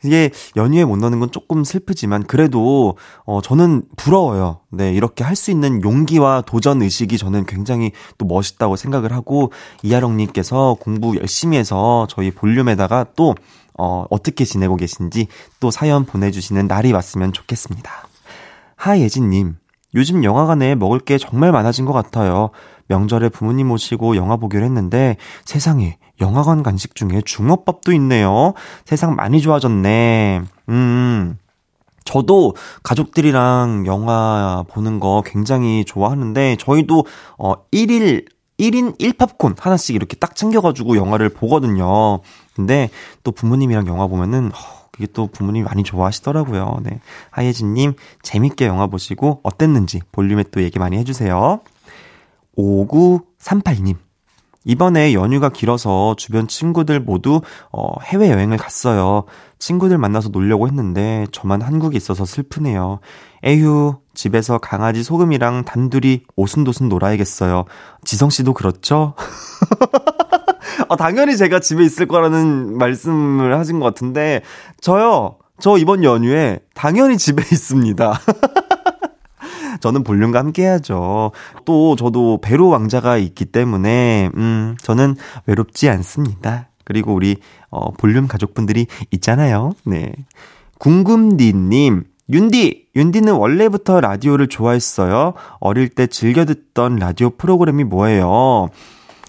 이게 0.05 0.31
연휴에 0.55 0.85
못 0.85 0.97
노는 0.97 1.19
건 1.19 1.31
조금 1.31 1.63
슬프지만 1.63 2.23
그래도 2.23 2.97
어 3.25 3.41
저는 3.41 3.83
부러워요. 3.97 4.59
네, 4.71 4.91
이렇게 4.93 5.23
할 5.23 5.35
수 5.35 5.51
있는 5.51 5.83
용기와 5.83 6.41
도전 6.41 6.81
의식이 6.81 7.17
저는 7.17 7.45
굉장히 7.45 7.91
또 8.17 8.25
멋있다고 8.25 8.75
생각을 8.77 9.11
하고 9.11 9.51
이하령 9.83 10.17
님께서 10.17 10.77
공부 10.79 11.15
열심히 11.17 11.57
해서 11.57 12.07
저희 12.09 12.31
볼륨에다가 12.31 13.05
또 13.15 13.35
어, 13.77 14.05
어떻게 14.09 14.45
지내고 14.45 14.77
계신지 14.77 15.27
또 15.59 15.71
사연 15.71 16.05
보내주시는 16.05 16.67
날이 16.67 16.93
왔으면 16.93 17.33
좋겠습니다. 17.33 17.91
하예진님, 18.77 19.57
요즘 19.95 20.23
영화관에 20.23 20.75
먹을 20.75 20.99
게 20.99 21.17
정말 21.17 21.51
많아진 21.51 21.85
것 21.85 21.93
같아요. 21.93 22.51
명절에 22.87 23.29
부모님 23.29 23.67
모시고 23.67 24.15
영화 24.15 24.37
보기로 24.37 24.63
했는데 24.63 25.17
세상에 25.43 25.97
영화관 26.21 26.63
간식 26.63 26.95
중에 26.95 27.21
중어밥도 27.25 27.91
있네요. 27.93 28.53
세상 28.85 29.15
많이 29.15 29.41
좋아졌네. 29.41 30.41
음. 30.69 31.37
저도 32.05 32.55
가족들이랑 32.83 33.85
영화 33.87 34.63
보는 34.69 34.99
거 34.99 35.23
굉장히 35.25 35.83
좋아하는데 35.85 36.55
저희도 36.57 37.05
어 37.37 37.53
1일 37.71 38.25
1인 38.59 38.97
1팝콘 38.97 39.59
하나씩 39.59 39.95
이렇게 39.95 40.15
딱 40.15 40.35
챙겨가지고 40.35 40.95
영화를 40.95 41.29
보거든요. 41.29 42.19
근데 42.55 42.89
또 43.23 43.31
부모님이랑 43.31 43.87
영화 43.87 44.07
보면은 44.07 44.51
그게 44.91 45.07
또 45.07 45.27
부모님이 45.27 45.65
많이 45.65 45.83
좋아하시더라고요. 45.83 46.77
네. 46.83 47.01
하예진님, 47.31 47.95
재밌게 48.21 48.65
영화 48.65 48.87
보시고 48.87 49.41
어땠는지 49.43 49.99
볼륨에 50.13 50.43
또 50.51 50.63
얘기 50.63 50.79
많이 50.79 50.95
해주세요. 50.97 51.59
5938님. 52.57 53.95
이번에 54.65 55.13
연휴가 55.13 55.49
길어서 55.49 56.15
주변 56.17 56.47
친구들 56.47 56.99
모두 56.99 57.41
어, 57.71 58.01
해외여행을 58.01 58.57
갔어요. 58.57 59.25
친구들 59.59 59.97
만나서 59.97 60.29
놀려고 60.29 60.67
했는데 60.67 61.27
저만 61.31 61.61
한국에 61.61 61.95
있어서 61.97 62.25
슬프네요. 62.25 62.99
에휴, 63.43 63.97
집에서 64.15 64.57
강아지 64.57 65.03
소금이랑 65.03 65.65
단둘이 65.65 66.23
오순도순 66.35 66.89
놀아야겠어요. 66.89 67.65
지성씨도 68.03 68.53
그렇죠? 68.53 69.13
어, 70.89 70.95
당연히 70.97 71.37
제가 71.37 71.59
집에 71.59 71.83
있을 71.83 72.07
거라는 72.07 72.77
말씀을 72.77 73.57
하신 73.57 73.79
것 73.79 73.85
같은데, 73.85 74.41
저요, 74.81 75.37
저 75.59 75.77
이번 75.77 76.03
연휴에 76.03 76.59
당연히 76.73 77.17
집에 77.17 77.43
있습니다. 77.43 78.19
저는 79.85 80.03
볼륨과 80.03 80.39
함께 80.39 80.63
해야죠. 80.63 81.31
또 81.63 81.95
저도 81.95 82.39
배로 82.41 82.69
왕자가 82.69 83.17
있기 83.17 83.45
때문에, 83.45 84.31
음, 84.35 84.75
저는 84.81 85.15
외롭지 85.45 85.89
않습니다. 85.89 86.69
그리고 86.83 87.13
우리, 87.13 87.37
어, 87.69 87.91
볼륨 87.91 88.27
가족분들이 88.27 88.87
있잖아요. 89.11 89.73
네. 89.83 90.11
궁금디님, 90.79 92.03
윤디! 92.31 92.85
윤디는 92.95 93.33
원래부터 93.33 94.01
라디오를 94.01 94.47
좋아했어요. 94.47 95.33
어릴 95.59 95.89
때 95.89 96.07
즐겨 96.07 96.45
듣던 96.45 96.95
라디오 96.95 97.29
프로그램이 97.29 97.83
뭐예요? 97.83 98.69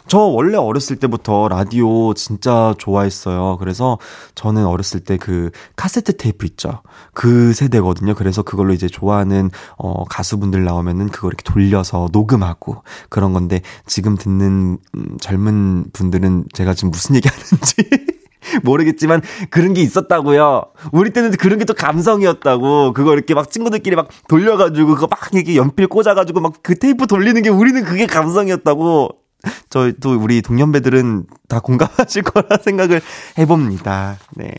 저 0.08 0.18
원래 0.18 0.56
어렸을 0.56 0.96
때부터 0.96 1.48
라디오 1.48 2.14
진짜 2.14 2.74
좋아했어요. 2.78 3.56
그래서 3.58 3.98
저는 4.34 4.64
어렸을 4.66 5.00
때 5.00 5.16
그 5.18 5.50
카세트 5.76 6.16
테이프 6.18 6.46
있죠. 6.46 6.82
그 7.14 7.52
세대거든요. 7.54 8.14
그래서 8.14 8.42
그걸로 8.42 8.72
이제 8.74 8.86
좋아하는 8.86 9.50
어 9.78 10.04
가수분들 10.04 10.62
나오면은 10.64 11.08
그걸 11.08 11.30
이렇게 11.30 11.42
돌려서 11.44 12.08
녹음하고 12.12 12.82
그런 13.08 13.32
건데 13.32 13.62
지금 13.86 14.16
듣는 14.16 14.78
음, 14.94 15.18
젊은 15.20 15.86
분들은 15.92 16.44
제가 16.52 16.74
지금 16.74 16.90
무슨 16.90 17.16
얘기 17.16 17.28
하는지 17.28 17.74
모르겠지만 18.62 19.22
그런 19.50 19.74
게 19.74 19.82
있었다고요. 19.82 20.62
우리 20.92 21.10
때는 21.10 21.32
그런 21.32 21.58
게 21.58 21.64
또 21.64 21.74
감성이었다고. 21.74 22.92
그거 22.92 23.12
이렇게 23.14 23.34
막 23.34 23.50
친구들끼리 23.50 23.96
막 23.96 24.08
돌려가지고 24.28 24.94
그거 24.94 25.08
막 25.10 25.18
이렇게 25.32 25.56
연필 25.56 25.88
꽂아가지고 25.88 26.40
막 26.40 26.52
그 26.62 26.78
테이프 26.78 27.06
돌리는 27.08 27.42
게 27.42 27.48
우리는 27.48 27.82
그게 27.84 28.06
감성이었다고. 28.06 29.25
저희 29.70 29.92
또 30.00 30.18
우리 30.18 30.42
동년배들은 30.42 31.26
다 31.48 31.60
공감하실 31.60 32.22
거라 32.22 32.58
생각을 32.62 33.00
해봅니다. 33.38 34.18
네. 34.34 34.52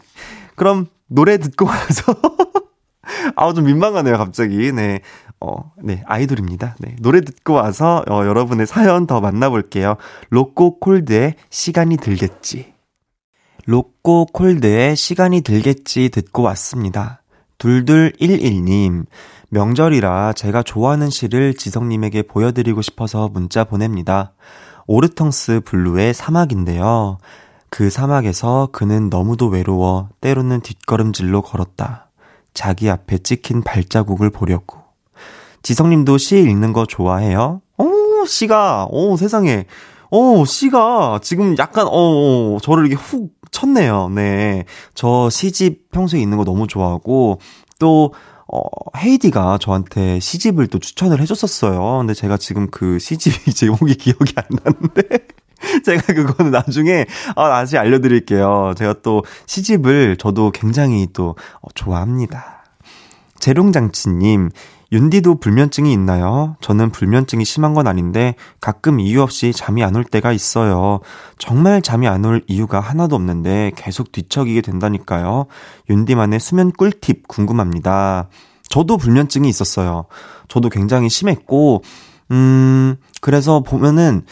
그럼 0.55 0.87
노래 1.07 1.37
듣고 1.37 1.65
와서 1.65 2.15
아우 3.35 3.53
좀 3.53 3.65
민망하네요 3.65 4.17
갑자기. 4.17 4.71
네. 4.71 5.01
어, 5.39 5.71
네, 5.83 6.03
아이돌입니다. 6.07 6.75
네, 6.79 6.95
노래 6.99 7.21
듣고 7.21 7.53
와서 7.53 8.03
어, 8.09 8.25
여러분의 8.25 8.65
사연 8.65 9.05
더 9.05 9.21
만나볼게요. 9.21 9.97
로꼬 10.29 10.79
콜드의 10.79 11.35
시간이 11.51 11.97
들겠지. 11.97 12.73
로꼬 13.67 14.25
콜드의 14.25 14.95
시간이 14.95 15.41
들겠지 15.41 16.09
듣고 16.09 16.41
왔습니다. 16.43 17.21
둘둘11님, 17.59 19.05
명절이라 19.49 20.33
제가 20.33 20.63
좋아하는 20.63 21.09
시를 21.09 21.53
지성님에게 21.53 22.23
보여드리고 22.23 22.81
싶어서 22.81 23.29
문자 23.29 23.63
보냅니다. 23.63 24.33
오르텅스 24.87 25.61
블루의 25.65 26.13
사막인데요. 26.13 27.17
그 27.69 27.89
사막에서 27.89 28.69
그는 28.71 29.09
너무도 29.09 29.47
외로워 29.47 30.09
때로는 30.21 30.61
뒷걸음질로 30.61 31.41
걸었다. 31.41 32.09
자기 32.53 32.89
앞에 32.89 33.19
찍힌 33.19 33.61
발자국을 33.61 34.29
보려고. 34.29 34.79
지성님도 35.61 36.17
시 36.17 36.39
읽는 36.39 36.73
거 36.73 36.85
좋아해요? 36.85 37.61
오, 37.77 38.25
시가, 38.25 38.87
오, 38.89 39.17
세상에. 39.17 39.65
오, 40.09 40.45
시가 40.45 41.19
지금 41.21 41.57
약간, 41.57 41.87
어, 41.89 42.57
저를 42.61 42.87
이렇게 42.87 42.95
훅 43.01 43.29
쳤네요. 43.51 44.09
네. 44.09 44.63
저 44.93 45.29
시집 45.29 45.91
평소에 45.91 46.21
있는 46.21 46.37
거 46.37 46.45
너무 46.45 46.67
좋아하고, 46.67 47.39
또, 47.79 48.13
어, 48.47 48.61
헤이디가 48.97 49.57
저한테 49.59 50.19
시집을 50.19 50.67
또 50.67 50.79
추천을 50.79 51.19
해줬었어요. 51.21 51.99
근데 51.99 52.13
제가 52.13 52.37
지금 52.37 52.69
그 52.69 52.99
시집이 52.99 53.53
제목이 53.55 53.95
기억이 53.95 54.33
안 54.35 54.45
나는데. 54.63 55.27
제가 55.83 56.13
그거는 56.13 56.51
나중에, 56.51 57.05
아, 57.35 57.49
다시 57.49 57.77
알려드릴게요. 57.77 58.75
제가 58.77 58.95
또 59.01 59.23
시집을 59.47 60.17
저도 60.17 60.51
굉장히 60.51 61.07
또, 61.13 61.35
어, 61.61 61.67
좋아합니다. 61.73 62.63
재롱장치님, 63.39 64.51
윤디도 64.91 65.39
불면증이 65.39 65.91
있나요? 65.91 66.55
저는 66.61 66.91
불면증이 66.91 67.43
심한 67.43 67.73
건 67.73 67.87
아닌데 67.87 68.35
가끔 68.61 68.99
이유 68.99 69.21
없이 69.21 69.51
잠이 69.51 69.83
안 69.83 69.95
올 69.95 70.03
때가 70.05 70.31
있어요. 70.31 70.99
정말 71.37 71.81
잠이 71.81 72.07
안 72.07 72.23
올 72.23 72.43
이유가 72.47 72.79
하나도 72.79 73.15
없는데 73.15 73.71
계속 73.75 74.11
뒤척이게 74.11 74.61
된다니까요. 74.61 75.47
윤디만의 75.89 76.39
수면 76.39 76.71
꿀팁 76.71 77.27
궁금합니다. 77.27 78.29
저도 78.69 78.97
불면증이 78.97 79.47
있었어요. 79.49 80.05
저도 80.47 80.69
굉장히 80.69 81.09
심했고, 81.09 81.83
음, 82.31 82.95
그래서 83.21 83.61
보면은 83.61 84.23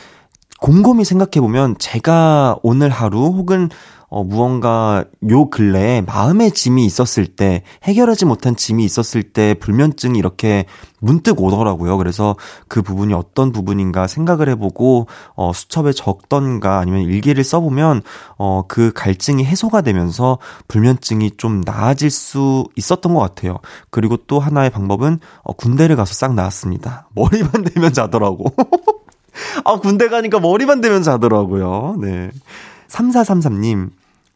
곰곰이 0.62 1.04
생각해보면 1.06 1.76
제가 1.80 2.58
오늘 2.64 2.90
하루 2.90 3.20
혹은 3.26 3.70
어, 4.08 4.24
무언가 4.24 5.04
요 5.30 5.50
근래에 5.50 6.02
마음의 6.02 6.52
짐이 6.52 6.86
있었을 6.86 7.26
때, 7.26 7.64
해결하지 7.84 8.26
못한 8.26 8.56
짐이 8.56 8.84
있었을 8.86 9.24
때 9.24 9.56
불면증이 9.56 10.18
이렇게 10.18 10.66
문득 11.00 11.42
오더라고요. 11.42 11.98
그래서 11.98 12.36
그 12.68 12.82
부분이 12.82 13.14
어떤 13.14 13.52
부분인가 13.52 14.08
생각을 14.08 14.50
해보고, 14.50 15.08
어, 15.36 15.52
수첩에 15.54 15.94
적던가 15.94 16.80
아니면 16.80 17.02
일기를 17.02 17.44
써보면, 17.44 18.02
어, 18.38 18.64
그 18.68 18.92
갈증이 18.94 19.44
해소가 19.44 19.82
되면서 19.82 20.40
불면증이 20.68 21.32
좀 21.38 21.62
나아질 21.66 22.10
수 22.10 22.66
있었던 22.76 23.14
것 23.14 23.20
같아요. 23.20 23.60
그리고 23.90 24.18
또 24.18 24.40
하나의 24.40 24.70
방법은, 24.70 25.20
어, 25.44 25.54
군대를 25.54 25.96
가서 25.96 26.14
싹 26.14 26.34
나았습니다. 26.34 27.10
머리만 27.14 27.64
대면 27.66 27.94
자더라고. 27.94 28.46
아, 29.66 29.80
군대 29.80 30.08
가니까 30.08 30.40
머리만 30.40 30.82
대면 30.82 31.04
자더라고요. 31.04 31.98
네. 32.00 32.32
3433님, 32.88 33.92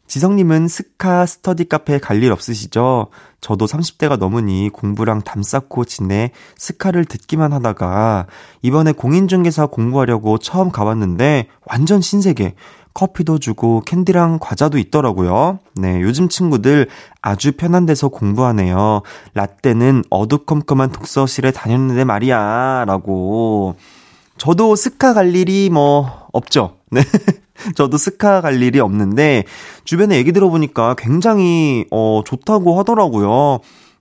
지성님은 0.06 0.66
스카 0.66 1.24
스터디 1.24 1.68
카페 1.68 1.98
갈 1.98 2.20
일 2.22 2.32
없으시죠? 2.32 3.08
저도 3.40 3.66
30대가 3.66 4.18
넘으니 4.18 4.68
공부랑 4.72 5.22
담 5.22 5.42
쌓고 5.42 5.84
지내 5.84 6.32
스카를 6.56 7.04
듣기만 7.04 7.52
하다가 7.52 8.26
이번에 8.62 8.90
공인중개사 8.92 9.66
공부하려고 9.66 10.38
처음 10.38 10.70
가봤는데 10.70 11.46
완전 11.64 12.00
신세계. 12.00 12.54
커피도 12.92 13.38
주고 13.38 13.82
캔디랑 13.86 14.40
과자도 14.40 14.76
있더라고요. 14.78 15.60
네, 15.76 16.00
요즘 16.00 16.28
친구들 16.28 16.88
아주 17.22 17.52
편한 17.52 17.86
데서 17.86 18.08
공부하네요. 18.08 19.02
라떼는 19.34 20.02
어두컴컴한 20.10 20.90
독서실에 20.90 21.52
다녔는데 21.52 22.02
말이야. 22.02 22.84
라고. 22.88 23.76
저도 24.38 24.74
스카 24.74 25.14
갈 25.14 25.36
일이 25.36 25.70
뭐 25.70 26.26
없죠. 26.32 26.78
네. 26.90 27.02
저도 27.76 27.96
스카 27.96 28.40
갈 28.40 28.62
일이 28.62 28.80
없는데 28.80 29.44
주변에 29.84 30.16
얘기 30.16 30.32
들어보니까 30.32 30.94
굉장히 30.98 31.86
어 31.90 32.22
좋다고 32.24 32.78
하더라고요. 32.78 33.58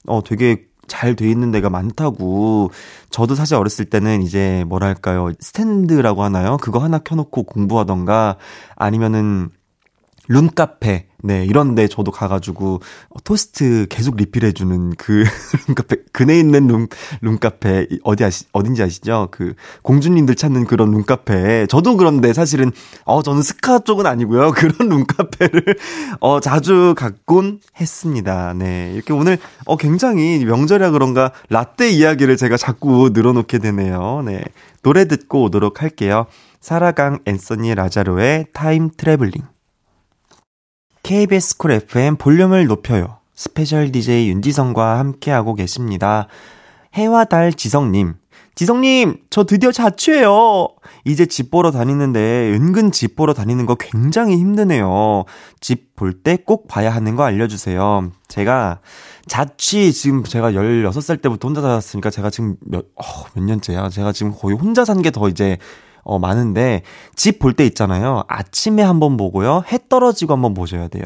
어 0.08 0.24
되게 0.26 0.66
잘 0.88 1.16
돼 1.16 1.30
있는 1.30 1.52
데가 1.52 1.70
많다고. 1.70 2.72
저도 3.12 3.36
사실 3.36 3.56
어렸을 3.56 3.86
때는 3.86 4.22
이제 4.24 4.64
뭐랄까요. 4.68 5.32
스탠드라고 5.40 6.24
하나요? 6.24 6.58
그거 6.58 6.80
하나 6.80 6.98
켜놓고 7.00 7.44
공부하던가 7.44 8.38
아니면은 8.76 9.50
룸카페, 10.30 11.08
네, 11.24 11.44
이런데 11.44 11.88
저도 11.88 12.12
가가지고, 12.12 12.82
토스트 13.24 13.88
계속 13.90 14.16
리필해주는 14.16 14.92
그 14.96 15.24
룸카페, 15.68 15.96
근에 16.14 16.40
있는 16.40 16.68
룸, 16.68 16.88
룸카페, 17.22 17.88
어디 18.04 18.24
아시, 18.24 18.46
어딘지 18.52 18.84
아시죠? 18.84 19.30
그, 19.32 19.56
공주님들 19.82 20.36
찾는 20.36 20.66
그런 20.66 20.92
룸카페. 20.92 21.66
저도 21.66 21.98
그런데 21.98 22.32
사실은, 22.32 22.72
어, 23.06 23.24
저는 23.24 23.42
스카 23.42 23.80
쪽은 23.80 24.06
아니고요. 24.06 24.52
그런 24.56 24.88
룸카페를, 24.88 25.64
어, 26.20 26.40
자주 26.40 26.94
갔곤 26.96 27.60
했습니다. 27.82 28.54
네. 28.54 28.92
이렇게 28.94 29.14
오늘, 29.14 29.40
어, 29.66 29.78
굉장히 29.78 30.46
명절이라 30.46 30.92
그런가, 30.92 31.32
라떼 31.50 31.90
이야기를 31.90 32.38
제가 32.38 32.56
자꾸 32.56 33.10
늘어놓게 33.14 33.58
되네요. 33.58 34.22
네. 34.24 34.44
노래 34.84 35.06
듣고 35.06 35.44
오도록 35.46 35.82
할게요. 35.82 36.28
사라강 36.62 37.20
앤서니 37.26 37.74
라자로의 37.74 38.48
Time 38.54 38.92
Traveling. 38.96 39.59
KBS 41.14 41.58
쿨 41.58 41.72
FM 41.72 42.18
볼륨을 42.18 42.68
높여요. 42.68 43.18
special 43.34 43.92
DJ 43.92 44.30
윤지성과 44.30 45.00
함께하고 45.00 45.56
계십니다. 45.56 46.28
해와 46.94 47.26
달 47.26 47.52
지성님. 47.52 48.14
지성님, 48.54 49.18
저 49.32 49.44
드디어 49.44 49.72
자취해요. 49.72 50.68
이제 51.06 51.26
집 51.26 51.50
보러 51.50 51.72
다니는데 51.72 52.52
은근 52.54 52.92
집 52.92 53.16
보러 53.16 53.34
다니는 53.34 53.66
거 53.66 53.74
굉장히 53.74 54.38
힘드네요. 54.38 55.24
집 55.60 55.96
볼 55.96 56.22
때 56.22 56.38
꼭 56.46 56.68
봐야 56.68 56.92
하는 56.92 57.16
거 57.16 57.24
알려주세요. 57.24 58.12
제가 58.28 58.80
자취 59.26 59.92
지금 59.92 60.24
제가 60.24 60.52
16살 60.52 61.24
때부터 61.24 61.48
혼자 61.48 61.62
살았으니까 61.62 62.12
제가 62.12 62.30
지금 62.30 62.56
몇, 62.62 62.86
어, 62.96 63.04
몇 63.34 63.44
년째야. 63.44 63.90
제가 63.90 64.12
지금 64.12 64.32
거의 64.32 64.56
혼자 64.56 64.86
산 64.86 65.02
게 65.02 65.10
더 65.10 65.28
이제 65.28 65.58
어, 66.04 66.20
많은데, 66.20 66.84
집 67.16 67.40
볼 67.40 67.54
때 67.54 67.66
있잖아요. 67.66 68.24
아침에 68.28 68.84
한번 68.84 69.18
보고요. 69.18 69.64
해 69.72 69.80
떨어지고 69.90 70.34
한번 70.34 70.54
보셔야 70.54 70.88
돼요. 70.88 71.04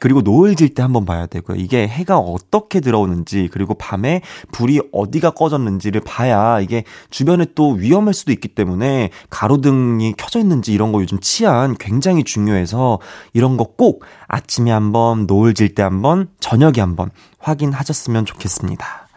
그리고 0.00 0.22
노을 0.22 0.54
질 0.56 0.74
때 0.74 0.82
한번 0.82 1.04
봐야 1.04 1.26
되고요. 1.26 1.56
이게 1.58 1.86
해가 1.88 2.18
어떻게 2.18 2.80
들어오는지, 2.80 3.48
그리고 3.52 3.74
밤에 3.74 4.22
불이 4.52 4.80
어디가 4.92 5.30
꺼졌는지를 5.32 6.00
봐야 6.02 6.60
이게 6.60 6.84
주변에 7.10 7.46
또 7.54 7.70
위험할 7.72 8.14
수도 8.14 8.32
있기 8.32 8.48
때문에 8.48 9.10
가로등이 9.30 10.14
켜져 10.16 10.38
있는지 10.38 10.72
이런 10.72 10.92
거 10.92 11.00
요즘 11.00 11.18
치안 11.20 11.74
굉장히 11.78 12.24
중요해서 12.24 12.98
이런 13.32 13.56
거 13.56 13.64
꼭 13.76 14.04
아침에 14.28 14.70
한번, 14.70 15.26
노을 15.26 15.54
질 15.54 15.74
때 15.74 15.82
한번, 15.82 16.28
저녁에 16.40 16.80
한번 16.80 17.10
확인하셨으면 17.38 18.24
좋겠습니다. 18.26 19.08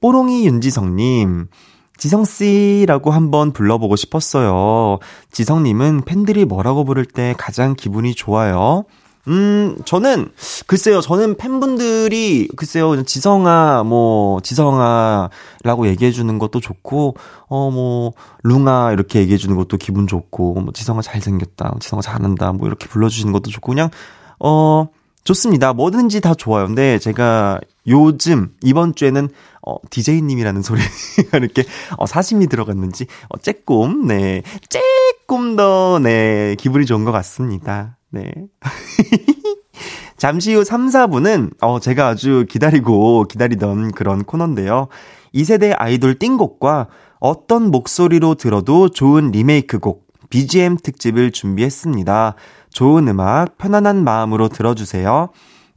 뽀롱이 0.00 0.46
윤지성님, 0.46 1.46
지성씨라고 1.96 3.10
한번 3.10 3.52
불러보고 3.52 3.96
싶었어요. 3.96 4.98
지성님은 5.30 6.02
팬들이 6.02 6.44
뭐라고 6.44 6.84
부를 6.84 7.04
때 7.04 7.34
가장 7.38 7.74
기분이 7.74 8.14
좋아요? 8.14 8.84
음, 9.26 9.76
저는, 9.86 10.28
글쎄요, 10.66 11.00
저는 11.00 11.36
팬분들이, 11.38 12.46
글쎄요, 12.56 13.02
지성아, 13.04 13.82
뭐, 13.84 14.40
지성아 14.40 15.30
라고 15.62 15.86
얘기해주는 15.88 16.38
것도 16.38 16.60
좋고, 16.60 17.16
어, 17.48 17.70
뭐, 17.70 18.12
룽아, 18.42 18.92
이렇게 18.92 19.20
얘기해주는 19.20 19.56
것도 19.56 19.78
기분 19.78 20.06
좋고, 20.06 20.60
뭐, 20.60 20.72
지성아 20.74 21.00
잘생겼다, 21.00 21.76
지성아 21.80 22.02
잘한다, 22.02 22.52
뭐, 22.52 22.66
이렇게 22.66 22.86
불러주시는 22.86 23.32
것도 23.32 23.50
좋고, 23.50 23.72
그냥, 23.72 23.88
어, 24.40 24.88
좋습니다. 25.24 25.72
뭐든지 25.72 26.20
다 26.20 26.34
좋아요. 26.34 26.66
근데 26.66 26.98
제가 26.98 27.58
요즘, 27.86 28.50
이번 28.62 28.94
주에는 28.94 29.28
어, 29.66 29.76
DJ님이라는 29.90 30.62
소리가 30.62 31.38
이렇게, 31.38 31.64
어, 31.96 32.06
사심이 32.06 32.46
들어갔는지, 32.46 33.06
어, 33.30 33.38
쬐꼼, 33.38 34.06
네, 34.06 34.42
쬐꼼 35.26 35.56
더, 35.56 35.98
네, 36.02 36.54
기분이 36.56 36.84
좋은 36.84 37.04
것 37.04 37.12
같습니다. 37.12 37.96
네. 38.10 38.30
잠시 40.18 40.54
후 40.54 40.64
3, 40.64 40.88
4분은, 40.88 41.52
어, 41.62 41.80
제가 41.80 42.08
아주 42.08 42.44
기다리고 42.48 43.24
기다리던 43.24 43.92
그런 43.92 44.24
코너인데요. 44.24 44.88
2세대 45.34 45.74
아이돌 45.76 46.18
띵곡과 46.18 46.88
어떤 47.18 47.70
목소리로 47.70 48.34
들어도 48.34 48.90
좋은 48.90 49.30
리메이크 49.30 49.78
곡, 49.78 50.06
BGM 50.28 50.76
특집을 50.76 51.30
준비했습니다. 51.30 52.34
좋은 52.74 53.06
음악, 53.08 53.56
편안한 53.56 54.02
마음으로 54.02 54.48
들어주세요. 54.48 55.30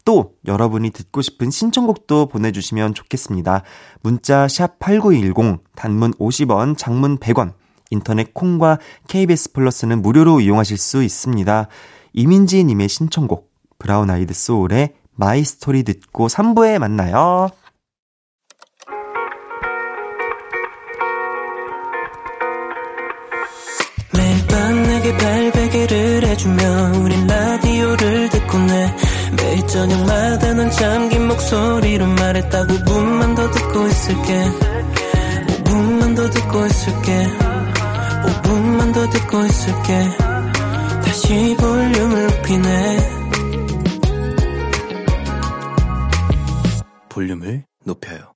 또 0.04 0.34
여러분이 0.46 0.90
듣고 0.90 1.22
싶은 1.22 1.52
신청곡도 1.52 2.28
보내주시면 2.28 2.96
좋겠습니다. 2.96 3.62
문자 4.02 4.48
샵 4.48 4.80
8910, 4.80 5.60
단문 5.76 6.14
50원, 6.16 6.76
장문 6.76 7.20
100원, 7.20 7.54
인터넷 7.92 8.34
콩과 8.34 8.80
KBS 9.08 9.54
플러스는 9.54 10.02
무료로 10.02 10.42
이용하실 10.42 10.78
수 10.78 11.04
있습니다. 11.04 11.68
이민지 12.14 12.64
님의 12.64 12.90
신청곡, 12.90 13.52
브라운 13.78 14.10
아이드 14.10 14.34
소울의 14.34 14.96
My 15.14 15.44
Story 15.44 15.84
듣고 15.84 16.28
3부에 16.28 16.80
만나요. 16.80 17.50
해주며 26.38 27.00
우린 27.00 27.26
라디오를 27.26 28.30
듣고 28.30 28.58
내 28.60 28.96
매일 29.36 29.68
저녁마다 29.68 30.54
넌 30.54 30.70
잠긴 30.70 31.28
목소리로 31.28 32.06
말했다 32.06 32.68
5분만 32.68 33.36
더 33.36 33.50
듣고 33.52 33.88
있을게. 33.88 34.44
5분만 35.64 36.16
더 36.16 36.30
듣고 36.30 36.66
있을게. 36.66 37.28
5분만 38.24 38.94
더 38.94 39.10
듣고 39.10 39.46
있을게. 39.46 40.18
다시 41.04 41.56
볼륨을 41.60 42.28
높이네. 42.28 42.98
볼륨을 47.10 47.66
높여요. 47.84 48.34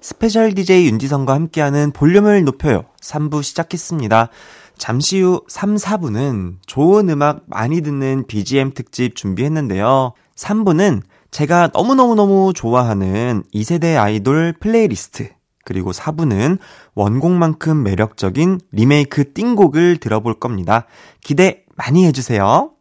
special 0.00 0.54
DJ 0.54 0.86
윤지성과 0.86 1.32
함께하는 1.34 1.92
볼륨을 1.92 2.44
높여요. 2.44 2.84
3부 3.00 3.42
시작했습니다 3.42 4.30
잠시 4.76 5.20
후 5.20 5.44
3, 5.48 5.76
4부는 5.76 6.56
좋은 6.66 7.08
음악 7.10 7.42
많이 7.46 7.80
듣는 7.80 8.26
BGM 8.26 8.72
특집 8.72 9.14
준비했는데요. 9.14 10.12
3부는 10.36 11.02
제가 11.30 11.70
너무너무너무 11.72 12.52
좋아하는 12.54 13.44
2세대 13.54 13.96
아이돌 13.96 14.54
플레이리스트, 14.60 15.30
그리고 15.64 15.92
4부는 15.92 16.58
원곡만큼 16.94 17.82
매력적인 17.82 18.60
리메이크 18.72 19.32
띵곡을 19.32 19.98
들어볼 19.98 20.40
겁니다. 20.40 20.86
기대 21.22 21.64
많이 21.76 22.04
해주세요. 22.04 22.72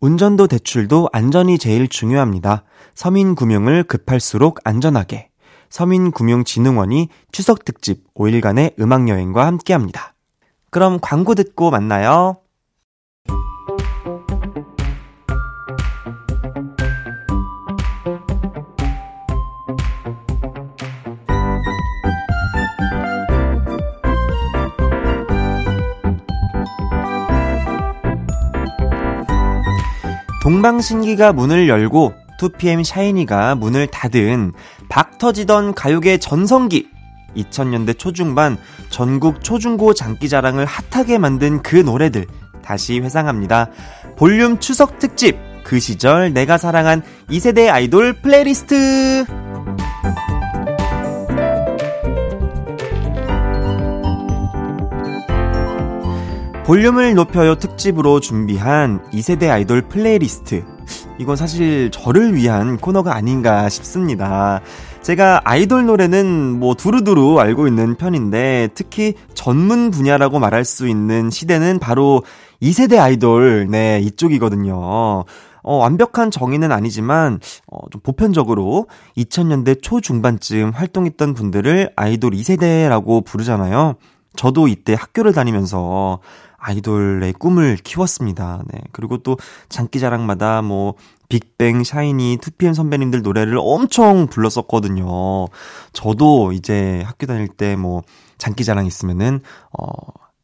운전도 0.00 0.46
대출도 0.46 1.08
안전이 1.12 1.58
제일 1.58 1.88
중요합니다. 1.88 2.64
서민금융을 2.94 3.84
급할수록 3.84 4.60
안전하게. 4.64 5.30
서민금융진흥원이 5.70 7.08
추석 7.32 7.64
특집 7.64 8.14
5일간의 8.14 8.78
음악여행과 8.80 9.46
함께합니다. 9.46 10.14
그럼 10.70 10.98
광고 11.00 11.34
듣고 11.34 11.70
만나요. 11.70 12.36
동방신기가 30.42 31.34
문을 31.34 31.68
열고 31.68 32.14
2PM 32.40 32.82
샤이니가 32.82 33.54
문을 33.56 33.88
닫은 33.88 34.52
박 34.88 35.18
터지던 35.18 35.74
가요계 35.74 36.18
전성기 36.18 36.88
2000년대 37.36 37.98
초중반 37.98 38.56
전국 38.90 39.42
초중고 39.42 39.94
장기자랑을 39.94 40.66
핫하게 40.66 41.18
만든 41.18 41.62
그 41.62 41.76
노래들 41.76 42.26
다시 42.62 43.00
회상합니다. 43.00 43.70
볼륨 44.16 44.58
추석 44.58 44.98
특집 44.98 45.38
그 45.64 45.80
시절 45.80 46.32
내가 46.32 46.58
사랑한 46.58 47.02
2세대 47.28 47.68
아이돌 47.68 48.14
플레이리스트 48.14 49.24
볼륨을 56.64 57.14
높여요 57.14 57.54
특집으로 57.54 58.20
준비한 58.20 59.02
2세대 59.10 59.50
아이돌 59.50 59.88
플레이리스트 59.88 60.64
이건 61.18 61.36
사실 61.36 61.90
저를 61.90 62.34
위한 62.34 62.76
코너가 62.76 63.14
아닌가 63.14 63.68
싶습니다. 63.68 64.60
제가 65.02 65.40
아이돌 65.44 65.86
노래는 65.86 66.58
뭐 66.58 66.74
두루두루 66.74 67.40
알고 67.40 67.66
있는 67.66 67.94
편인데 67.94 68.68
특히 68.74 69.14
전문 69.32 69.90
분야라고 69.90 70.38
말할 70.38 70.64
수 70.64 70.86
있는 70.86 71.30
시대는 71.30 71.78
바로 71.78 72.22
2세대 72.62 72.98
아이돌, 72.98 73.68
네, 73.70 74.00
이쪽이거든요. 74.00 75.24
어, 75.62 75.74
완벽한 75.76 76.30
정의는 76.30 76.72
아니지만, 76.72 77.40
어, 77.70 77.78
좀 77.90 78.00
보편적으로 78.02 78.86
2000년대 79.16 79.82
초중반쯤 79.82 80.70
활동했던 80.74 81.34
분들을 81.34 81.92
아이돌 81.94 82.32
2세대라고 82.32 83.24
부르잖아요. 83.24 83.94
저도 84.36 84.68
이때 84.68 84.94
학교를 84.94 85.32
다니면서 85.32 86.20
아이돌의 86.58 87.32
꿈을 87.34 87.76
키웠습니다. 87.76 88.62
네. 88.72 88.80
그리고 88.92 89.18
또 89.18 89.36
장기자랑마다 89.68 90.62
뭐 90.62 90.94
빅뱅, 91.28 91.84
샤이니, 91.84 92.38
2PM 92.38 92.74
선배님들 92.74 93.22
노래를 93.22 93.58
엄청 93.60 94.26
불렀었거든요. 94.28 95.46
저도 95.92 96.52
이제 96.52 97.02
학교 97.06 97.26
다닐 97.26 97.48
때 97.48 97.76
뭐 97.76 98.02
장기자랑 98.38 98.86
있으면은 98.86 99.40
어 99.78 99.88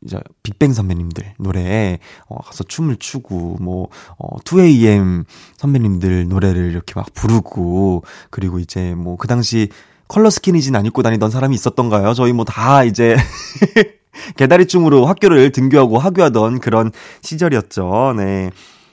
이제 0.05 0.19
빅뱅 0.43 0.73
선배님들 0.75 1.35
노래에 1.39 1.99
어, 2.27 2.37
가서 2.43 2.63
춤을 2.65 2.97
추고 2.97 3.57
뭐 3.61 3.89
어, 4.19 4.37
2AM 4.45 5.25
선배님들 5.57 6.29
노래를 6.29 6.71
이렇게 6.71 6.93
막 6.95 7.07
부르고 7.15 8.03
그리고 8.31 8.59
이제 8.59 8.95
뭐 8.95 9.17
그 9.17 9.27
당시 9.29 9.69
컬러 10.09 10.29
스키니진 10.29 10.77
안 10.77 10.85
입고 10.85 11.03
다니던 11.03 11.31
사람이 11.31 11.55
있었던가요? 11.55 12.13
저희 12.15 12.33
뭐 12.35 12.45
다 12.45 12.85
이제 12.85 13.17
개다리춤으로 14.37 15.07
학교를 15.07 15.51
등교하고 15.53 15.99
하교하던 15.99 16.61
그런 16.61 16.93
시절이었죠. 17.23 18.15
네. 18.17 18.51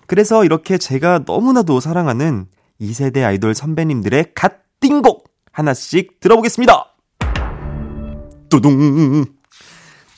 그래서 0.07 0.43
이렇게 0.43 0.77
제가 0.77 1.21
너무나도 1.25 1.79
사랑하는 1.79 2.47
2세대 2.81 3.23
아이돌 3.23 3.53
선배님들의 3.55 4.31
갓 4.35 4.53
띵곡 4.79 5.29
하나씩 5.51 6.19
들어보겠습니다. 6.19 6.95
뚜둥. 8.49 9.25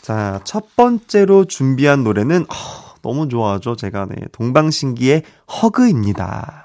자, 0.02 0.42
첫 0.44 0.76
번째로 0.76 1.46
준비한 1.46 2.04
노래는 2.04 2.44
어, 2.44 2.94
너무 3.02 3.28
좋아하죠. 3.28 3.76
제가 3.76 4.08
네, 4.08 4.16
동방신기의 4.32 5.24
허그입니다. 5.62 6.63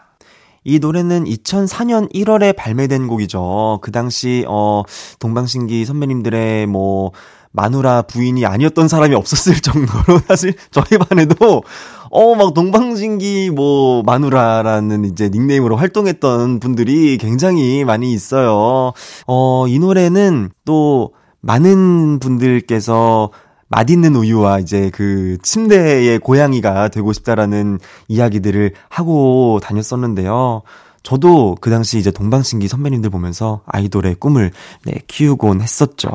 이 0.69 0.79
노래는 0.81 1.25
2004년 1.25 2.13
1월에 2.13 2.55
발매된 2.55 3.07
곡이죠. 3.09 3.79
그 3.81 3.91
당시 3.91 4.45
어 4.47 4.83
동방신기 5.19 5.87
선배님들의 5.87 6.67
뭐 6.67 7.13
마누라 7.53 8.03
부인이 8.03 8.45
아니었던 8.45 8.87
사람이 8.89 9.15
없었을 9.15 9.55
정도로 9.63 10.21
사실 10.29 10.53
저희 10.71 10.99
반에도 10.99 11.63
어 12.11 12.35
막 12.35 12.53
동방신기 12.53 13.51
뭐 13.51 14.03
마누라라는 14.03 15.07
이제 15.07 15.31
닉네임으로 15.31 15.77
활동했던 15.77 16.61
분들이 16.61 17.17
굉장히 17.17 17.85
많이 17.85 18.13
있어요. 18.13 18.93
어 19.27 19.67
이 19.69 19.79
노래는 19.79 20.51
또 20.67 21.13
많은 21.41 22.19
분들께서 22.19 23.31
맛있는 23.69 24.17
우유와 24.17 24.61
이제 24.61 24.91
그 24.93 25.39
침대의 25.43 26.19
고양이가 26.19 26.89
되고 26.89 27.13
싶다라는 27.13 27.79
이야기들을 28.09 28.73
하고 28.89 29.61
다녔었는데요. 29.63 30.63
저도 31.03 31.57
그 31.61 31.71
당시 31.71 31.99
이제 31.99 32.11
동방신기 32.11 32.69
선배님들 32.69 33.11
보면서 33.11 33.63
아이돌의 33.67 34.17
꿈을 34.17 34.51
네, 34.85 35.01
키우곤 35.07 35.61
했었죠. 35.61 36.11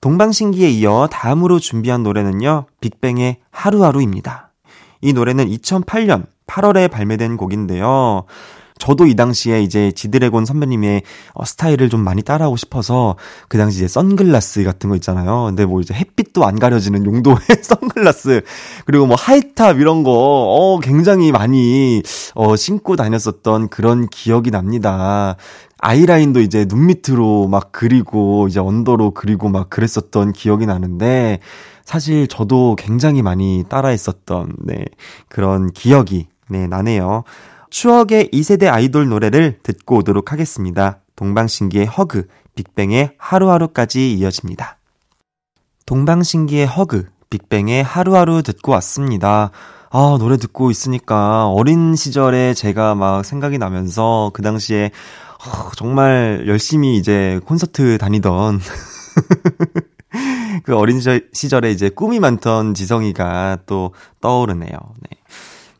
동방신기에 0.00 0.68
이어 0.70 1.08
다음으로 1.10 1.58
준비한 1.58 2.02
노래는요, 2.02 2.66
빅뱅의 2.80 3.38
하루하루입니다. 3.50 4.52
이 5.00 5.12
노래는 5.12 5.48
2008년 5.48 6.26
8월에 6.46 6.90
발매된 6.90 7.36
곡인데요. 7.36 8.24
저도 8.78 9.06
이 9.06 9.14
당시에 9.14 9.62
이제 9.62 9.92
지드래곤 9.92 10.44
선배님의 10.44 11.02
어, 11.34 11.44
스타일을 11.44 11.88
좀 11.88 12.00
많이 12.00 12.22
따라하고 12.22 12.56
싶어서 12.56 13.16
그 13.48 13.58
당시 13.58 13.78
이제 13.78 13.88
선글라스 13.88 14.64
같은 14.64 14.90
거 14.90 14.96
있잖아요. 14.96 15.44
근데 15.46 15.64
뭐 15.64 15.80
이제 15.80 15.94
햇빛도 15.94 16.44
안 16.44 16.58
가려지는 16.58 17.04
용도의 17.04 17.38
선글라스 17.62 18.42
그리고 18.84 19.06
뭐 19.06 19.16
하이탑 19.16 19.80
이런 19.80 20.02
거 20.02 20.10
어, 20.12 20.78
굉장히 20.80 21.32
많이 21.32 22.02
어, 22.34 22.56
신고 22.56 22.96
다녔었던 22.96 23.68
그런 23.68 24.08
기억이 24.08 24.50
납니다. 24.50 25.36
아이라인도 25.78 26.40
이제 26.40 26.64
눈 26.64 26.86
밑으로 26.86 27.48
막 27.48 27.70
그리고 27.70 28.46
이제 28.48 28.60
언더로 28.60 29.12
그리고 29.12 29.48
막 29.48 29.68
그랬었던 29.68 30.32
기억이 30.32 30.66
나는데 30.66 31.40
사실 31.84 32.26
저도 32.26 32.76
굉장히 32.76 33.22
많이 33.22 33.64
따라했었던 33.68 34.56
네 34.64 34.84
그런 35.28 35.70
기억이 35.70 36.26
네 36.48 36.66
나네요. 36.66 37.24
추억의 37.76 38.30
2세대 38.32 38.72
아이돌 38.72 39.06
노래를 39.10 39.58
듣고 39.62 39.98
오도록 39.98 40.32
하겠습니다. 40.32 41.00
동방신기의 41.14 41.84
허그, 41.84 42.26
빅뱅의 42.54 43.16
하루하루까지 43.18 44.14
이어집니다. 44.14 44.78
동방신기의 45.84 46.66
허그, 46.66 47.10
빅뱅의 47.28 47.84
하루하루 47.84 48.42
듣고 48.42 48.72
왔습니다. 48.72 49.50
아, 49.90 50.16
노래 50.18 50.38
듣고 50.38 50.70
있으니까 50.70 51.48
어린 51.48 51.94
시절에 51.94 52.54
제가 52.54 52.94
막 52.94 53.26
생각이 53.26 53.58
나면서 53.58 54.30
그 54.32 54.40
당시에 54.40 54.86
어, 54.86 55.70
정말 55.76 56.44
열심히 56.46 56.96
이제 56.96 57.40
콘서트 57.44 57.98
다니던 57.98 58.58
그 60.64 60.74
어린 60.74 60.98
시절에 61.34 61.72
이제 61.72 61.90
꿈이 61.90 62.20
많던 62.20 62.72
지성이가 62.72 63.58
또 63.66 63.92
떠오르네요. 64.22 64.78
네. 65.10 65.15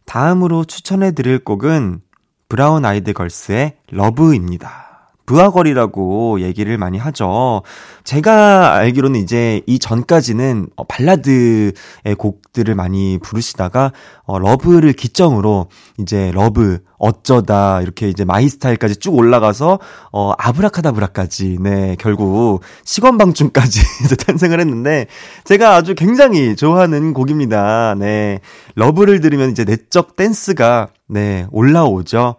다음으로 0.07 0.65
추천해 0.65 1.13
드릴 1.13 1.45
곡은 1.45 2.01
브라운 2.49 2.85
아이드 2.85 3.13
걸스의 3.13 3.77
LOVE입니다. 3.91 4.86
브아걸이라고 5.27 6.41
얘기를 6.41 6.79
많이 6.79 6.99
하죠. 6.99 7.63
제가 8.05 8.75
알기로는 8.75 9.21
이제 9.21 9.63
이 9.67 9.79
전까지는 9.79 10.69
어, 10.77 10.85
발라드의 10.85 11.73
곡들을 12.17 12.75
많이 12.75 13.19
부르시다가 13.19 13.93
어, 14.25 14.39
LOVE를 14.39 14.93
기점으로 14.93 15.67
이제 15.99 16.31
LOVE 16.33 16.79
어쩌다 16.99 17.83
이렇게 17.83 18.09
이제 18.09 18.25
My 18.25 18.49
Style까지 18.49 18.97
쭉 18.97 19.15
올라가서 19.15 19.79
어 20.13 20.33
Abracadabra까지 20.39 21.59
네 21.61 21.97
결국 21.99 22.61
시건방춤까지 22.85 23.81
이제 24.05 24.17
탄생을 24.25 24.61
했는데 24.61 25.07
제가 25.45 25.75
아주 25.75 25.95
굉장히 25.95 26.57
좋아하는 26.57 27.13
곡입니다. 27.13 27.95
네 27.99 28.41
LOVE를 28.75 29.21
들으면 29.21 29.51
이제 29.51 29.65
내적 29.65 30.17
댄스가 30.17 30.89
네 31.07 31.47
올라오죠. 31.51 32.37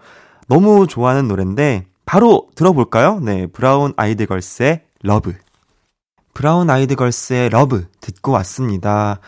너무 0.47 0.87
좋아하는 0.87 1.27
노래인데 1.27 1.85
바로 2.07 2.47
들어볼까요? 2.55 3.19
네, 3.19 3.47
브라운 3.47 3.93
아이드 3.97 4.27
걸스의 4.27 4.81
LOVE. 5.03 5.35
브라운 6.33 6.69
아이드 6.69 6.95
걸스의 6.95 7.49
LOVE 7.49 7.85
듣고 7.99 8.31
왔습니다. 8.31 9.19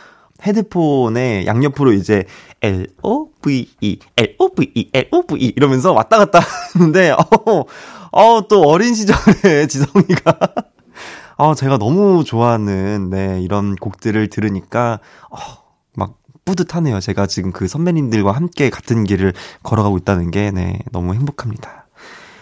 헤드폰에 0.41 1.45
양옆으로 1.45 1.91
이제 1.91 2.23
L-O-V-E, 2.61 3.99
L-O-V-E, 4.15 4.91
L-O-V-E 4.93 5.53
이러면서 5.57 5.91
왔다 5.91 6.17
갔다 6.17 6.39
하는데, 6.73 7.11
어, 7.19 7.65
어, 8.13 8.47
또 8.47 8.61
어린 8.61 8.93
시절에 8.93 9.67
지성이가, 9.67 10.39
어, 11.35 11.55
제가 11.55 11.77
너무 11.77 12.23
좋아하는, 12.23 13.09
네, 13.09 13.41
이런 13.41 13.75
곡들을 13.75 14.29
들으니까, 14.29 15.01
어, 15.29 15.37
막 15.97 16.15
뿌듯하네요. 16.45 17.01
제가 17.01 17.27
지금 17.27 17.51
그 17.51 17.67
선배님들과 17.67 18.31
함께 18.31 18.69
같은 18.69 19.03
길을 19.03 19.33
걸어가고 19.63 19.97
있다는 19.97 20.31
게, 20.31 20.51
네, 20.51 20.79
너무 20.93 21.13
행복합니다. 21.13 21.78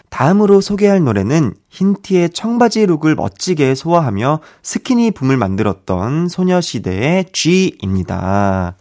다음으로 0.10 0.62
소개할 0.62 1.04
노래는 1.04 1.54
흰티의 1.70 2.32
청바지 2.32 2.86
룩을 2.86 3.16
멋지게 3.16 3.76
소화하며 3.76 4.40
스키니 4.64 5.12
붐을 5.12 5.38
만들었던 5.38 6.28
소녀시대의 6.28 7.26
G입니다. 7.32 8.76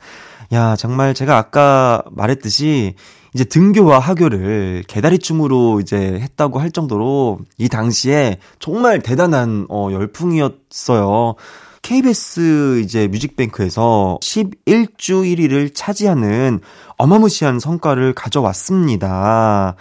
야, 0.52 0.76
정말 0.76 1.14
제가 1.14 1.36
아까 1.36 2.02
말했듯이 2.12 2.94
이제 3.34 3.44
등교와 3.44 3.98
하교를 3.98 4.84
개다리춤으로 4.88 5.80
이제 5.80 5.96
했다고 5.98 6.58
할 6.58 6.70
정도로 6.70 7.40
이 7.58 7.68
당시에 7.68 8.38
정말 8.58 9.02
대단한 9.02 9.66
어, 9.68 9.90
열풍이었어요. 9.92 11.34
KBS 11.82 12.80
이제 12.82 13.08
뮤직뱅크에서 13.08 14.18
11주 14.22 15.22
1위를 15.36 15.72
차지하는 15.74 16.60
어마무시한 16.96 17.60
성과를 17.60 18.14
가져왔습니다. 18.14 19.76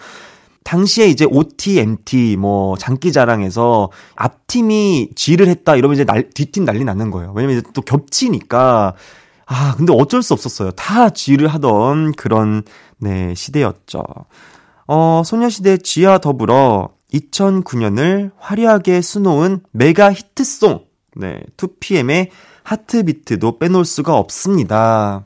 당시에 0.66 1.06
이제 1.06 1.24
OT, 1.24 1.78
MT, 1.78 2.36
뭐, 2.36 2.76
장기자랑에서 2.76 3.88
앞팀이 4.16 5.10
G를 5.14 5.46
했다 5.46 5.76
이러면 5.76 5.94
이제 5.94 6.04
날, 6.04 6.28
뒷팀 6.28 6.64
난리 6.64 6.82
나는 6.82 7.12
거예요. 7.12 7.32
왜냐면 7.36 7.58
이제 7.58 7.68
또 7.72 7.82
겹치니까. 7.82 8.94
아, 9.46 9.74
근데 9.76 9.92
어쩔 9.96 10.24
수 10.24 10.34
없었어요. 10.34 10.72
다 10.72 11.10
G를 11.10 11.46
하던 11.46 12.12
그런, 12.12 12.64
네, 12.98 13.32
시대였죠. 13.36 14.02
어, 14.88 15.22
소녀시대 15.24 15.78
G와 15.78 16.18
더불어 16.18 16.90
2009년을 17.14 18.32
화려하게 18.36 19.02
수놓은 19.02 19.60
메가 19.70 20.12
히트송, 20.12 20.84
네, 21.14 21.42
2PM의 21.56 22.30
하트비트도 22.64 23.60
빼놓을 23.60 23.84
수가 23.84 24.16
없습니다. 24.16 25.24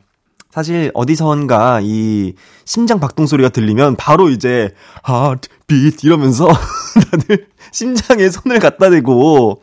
사실 0.50 0.90
어디선가 0.94 1.80
이 1.82 2.34
심장 2.64 2.98
박동 2.98 3.26
소리가 3.26 3.50
들리면 3.50 3.96
바로 3.96 4.28
이제 4.28 4.72
하트 5.02 5.48
비트 5.66 6.06
이러면서 6.06 6.48
다들 7.10 7.46
심장에 7.72 8.28
손을 8.28 8.58
갖다 8.58 8.90
대고 8.90 9.62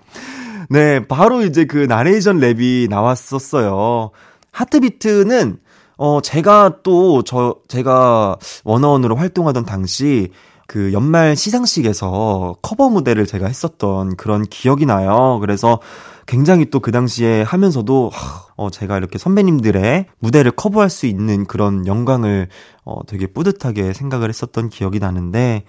네, 0.70 1.06
바로 1.08 1.44
이제 1.44 1.66
그 1.66 1.78
나레이션 1.78 2.40
랩이 2.40 2.90
나왔었어요. 2.90 4.12
하트비트는 4.52 5.60
어 5.98 6.22
제가 6.22 6.80
또 6.84 7.24
저 7.24 7.56
제가 7.68 8.38
원어원으로 8.64 9.16
활동하던 9.16 9.66
당시 9.66 10.30
그 10.68 10.92
연말 10.94 11.36
시상식에서 11.36 12.58
커버 12.62 12.90
무대를 12.90 13.26
제가 13.26 13.48
했었던 13.48 14.16
그런 14.18 14.44
기억이 14.44 14.86
나요. 14.86 15.38
그래서 15.42 15.80
굉장히 16.28 16.70
또 16.70 16.80
그 16.80 16.92
당시에 16.92 17.42
하면서도, 17.42 18.12
어, 18.56 18.70
제가 18.70 18.98
이렇게 18.98 19.18
선배님들의 19.18 20.06
무대를 20.20 20.52
커버할 20.52 20.90
수 20.90 21.06
있는 21.08 21.46
그런 21.46 21.88
영광을, 21.88 22.50
어, 22.86 23.06
되게 23.08 23.28
뿌듯하게 23.28 23.94
생각을 23.94 24.30
했었던 24.30 24.70
기억이 24.70 25.00
나는데, 25.00 25.64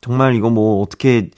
정말 0.00 0.34
이거 0.34 0.50
뭐 0.50 0.82
어떻게, 0.82 1.30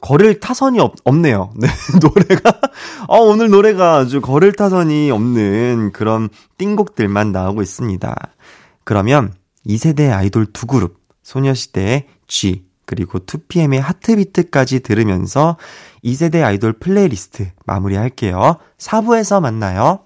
거를 0.00 0.38
타선이 0.38 0.78
없, 0.78 0.94
없네요. 1.04 1.52
네, 1.58 1.66
노래가. 2.00 2.60
어, 3.08 3.18
오늘 3.18 3.50
노래가 3.50 3.96
아주 3.96 4.20
거를 4.20 4.52
타선이 4.52 5.10
없는 5.10 5.92
그런 5.92 6.28
띵곡들만 6.58 7.32
나오고 7.32 7.62
있습니다. 7.62 8.14
그러면 8.84 9.34
2세대 9.66 10.12
아이돌 10.12 10.46
두 10.52 10.66
그룹, 10.66 10.98
소녀시대의 11.22 12.06
Gee, 12.26 12.64
그리고 12.86 13.18
2PM의 13.18 13.80
Heartbeat까지 13.80 14.80
들으면서 14.80 15.56
2세대 16.04 16.44
아이돌 16.44 16.74
플레이리스트 16.74 17.50
마무리할게요. 17.66 18.56
4부에서 18.78 19.40
만나요. 19.40 20.00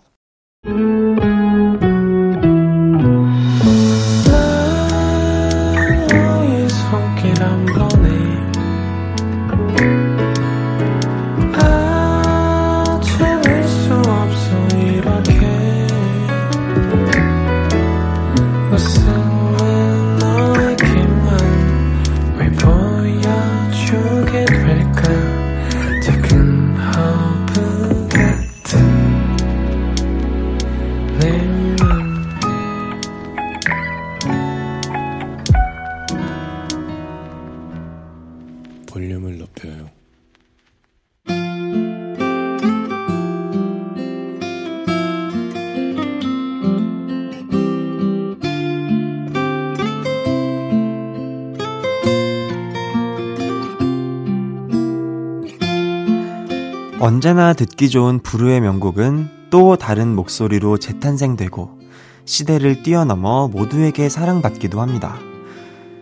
언제나 57.24 57.52
듣기 57.52 57.88
좋은 57.88 58.18
불후의 58.18 58.60
명곡은 58.60 59.28
또 59.48 59.76
다른 59.76 60.12
목소리로 60.16 60.78
재탄생되고 60.78 61.78
시대를 62.24 62.82
뛰어넘어 62.82 63.46
모두에게 63.46 64.08
사랑받기도 64.08 64.80
합니다. 64.80 65.20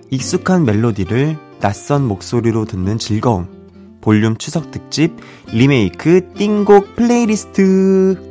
익숙한 0.09 0.65
멜로디를 0.65 1.37
낯선 1.61 2.09
목소리로 2.09 2.65
듣는 2.65 2.97
즐거움. 2.97 3.49
볼륨 4.01 4.39
추석 4.39 4.71
특집 4.71 5.15
리메이크 5.53 6.33
띵곡 6.39 6.97
플레이리스트. 6.97 8.30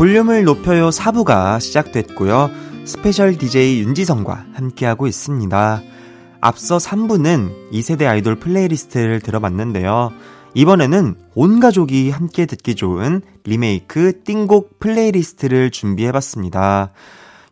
볼륨을 0.00 0.44
높여요 0.44 0.88
4부가 0.88 1.60
시작됐고요. 1.60 2.50
special 2.86 3.36
DJ 3.36 3.82
윤지성과 3.82 4.46
함께하고 4.54 5.06
있습니다. 5.06 5.82
앞서 6.40 6.78
3부는 6.78 7.70
2세대 7.70 8.06
아이돌 8.06 8.36
playlist를 8.36 9.20
들어봤는데요. 9.20 10.10
이번에는 10.54 11.16
온 11.34 11.60
가족이 11.60 12.08
함께 12.08 12.46
듣기 12.46 12.76
좋은 12.76 13.20
리메이크 13.44 14.22
띵곡 14.24 14.78
playlist를 14.78 15.70
준비해봤습니다. 15.70 16.92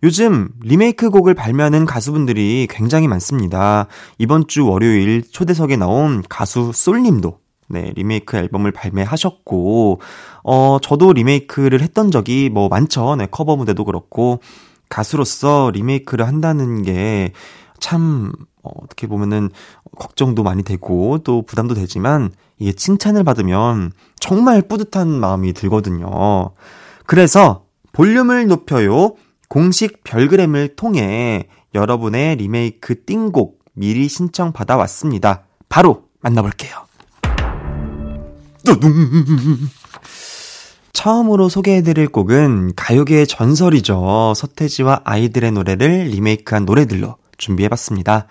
요즘 0.02 0.48
리메이크 0.62 1.10
곡을 1.10 1.34
발매하는 1.34 1.84
가수분들이 1.84 2.66
굉장히 2.70 3.08
많습니다. 3.08 3.88
이번 4.16 4.46
주 4.48 4.66
월요일 4.66 5.22
초대석에 5.30 5.76
나온 5.76 6.24
가수 6.30 6.72
솔님도 6.74 7.40
네, 7.68 7.92
리메이크 7.94 8.36
앨범을 8.36 8.72
발매하셨고, 8.72 10.00
어, 10.42 10.78
저도 10.82 11.12
리메이크를 11.12 11.80
했던 11.80 12.10
적이 12.10 12.50
뭐 12.50 12.68
많죠. 12.68 13.16
네, 13.16 13.26
커버 13.30 13.56
무대도 13.56 13.84
그렇고, 13.84 14.40
가수로서 14.88 15.70
리메이크를 15.74 16.26
한다는 16.26 16.82
게 16.82 17.32
참, 17.78 18.32
어, 18.62 18.70
어떻게 18.82 19.06
보면은 19.06 19.50
걱정도 19.98 20.42
많이 20.42 20.62
되고, 20.62 21.18
또 21.18 21.42
부담도 21.42 21.74
되지만, 21.74 22.32
이게 22.58 22.72
칭찬을 22.72 23.22
받으면 23.24 23.92
정말 24.18 24.62
뿌듯한 24.62 25.08
마음이 25.08 25.52
들거든요. 25.52 26.50
그래서 27.06 27.64
볼륨을 27.92 28.46
높여요. 28.48 29.14
공식 29.48 30.04
별그램을 30.04 30.76
통해 30.76 31.48
여러분의 31.74 32.36
리메이크 32.36 33.04
띵곡 33.04 33.60
미리 33.74 34.08
신청 34.08 34.52
받아왔습니다. 34.52 35.44
바로 35.68 36.08
만나볼게요. 36.20 36.87
처음으로 40.92 41.48
소개해드릴 41.48 42.08
곡은 42.08 42.72
가요계의 42.74 43.26
전설이죠. 43.26 44.32
서태지와 44.34 45.02
아이들의 45.04 45.52
노래를 45.52 46.08
리메이크한 46.08 46.64
노래들로 46.64 47.16
준비해봤습니다. 47.36 48.26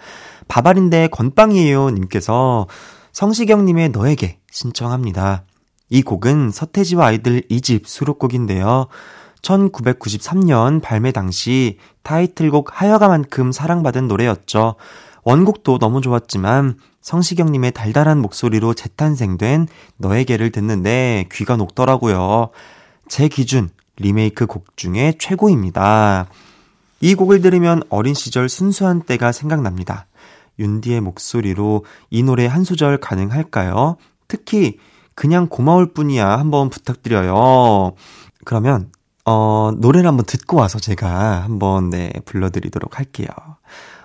바바린데 0.48 1.08
건빵이에요 1.08 1.92
님께서 1.92 2.68
성시경님의 3.14 3.90
너에게 3.90 4.40
신청합니다. 4.52 5.44
이 5.90 6.02
곡은 6.02 6.52
서태지와 6.52 7.08
아이들 7.08 7.42
2집 7.50 7.86
수록곡인데요. 7.86 8.88
1993년 9.42 10.82
발매 10.82 11.12
당시 11.12 11.78
타이틀곡 12.04 12.82
하여가만큼 12.82 13.52
사랑받은 13.52 14.08
노래였죠. 14.08 14.76
원곡도 15.28 15.78
너무 15.78 16.00
좋았지만 16.00 16.78
성시경님의 17.02 17.74
달달한 17.74 18.22
목소리로 18.22 18.74
재탄생된 18.74 19.68
너에게를 19.98 20.54
듣는데 20.54 21.26
귀가 21.34 21.58
녹더라고요. 21.58 22.52
제 23.10 23.28
기준 23.28 23.70
리메이크 23.98 24.46
곡 24.46 24.78
중에 24.78 25.16
최고입니다. 25.20 26.28
이 27.02 27.14
곡을 27.14 27.42
들으면 27.42 27.84
어린 27.90 28.14
시절 28.14 28.48
순수한 28.48 29.02
때가 29.02 29.34
생각납니다. 29.34 30.06
윤디의 30.60 31.02
목소리로 31.02 31.84
이 32.10 32.24
노래 32.24 32.46
한 32.46 32.64
소절 32.64 32.98
가능할까요? 33.02 33.98
특히 34.30 34.78
그냥 35.14 35.48
고마울 35.50 35.92
뿐이야 35.92 36.26
한번 36.26 36.70
부탁드려요. 36.70 37.96
그러면 38.46 38.92
어 39.26 39.72
노래를 39.76 40.08
한번 40.08 40.26
듣고 40.26 40.56
와서 40.56 40.80
제가 40.80 41.44
한번 41.44 41.90
네 41.90 42.14
불러드리도록 42.24 42.98
할게요. 42.98 43.28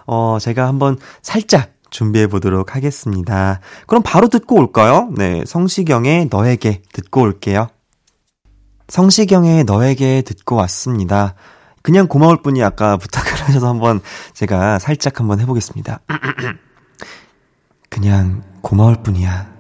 어 0.07 0.39
제가 0.41 0.67
한번 0.67 0.99
살짝 1.23 1.73
준비해 1.91 2.27
보도록 2.27 2.75
하겠습니다. 2.75 3.61
그럼 3.87 4.03
바로 4.03 4.29
듣고 4.29 4.57
올까요? 4.57 5.11
네, 5.17 5.45
성시경의 5.47 6.29
너에게 6.31 6.83
듣고 6.93 7.21
올게요. 7.21 7.69
성시경의 8.89 9.65
너에게 9.65 10.23
듣고 10.23 10.57
왔습니다. 10.57 11.35
그냥 11.83 12.09
고마울 12.09 12.43
뿐이 12.43 12.63
아까 12.63 12.97
부탁을 12.99 13.33
하셔서 13.43 13.69
한번 13.69 14.01
제가 14.35 14.79
살짝 14.79 15.21
한번 15.21 15.41
해보겠습니다. 15.41 16.01
그냥 17.91 18.43
고마울 18.63 19.03
뿐이야. 19.03 19.53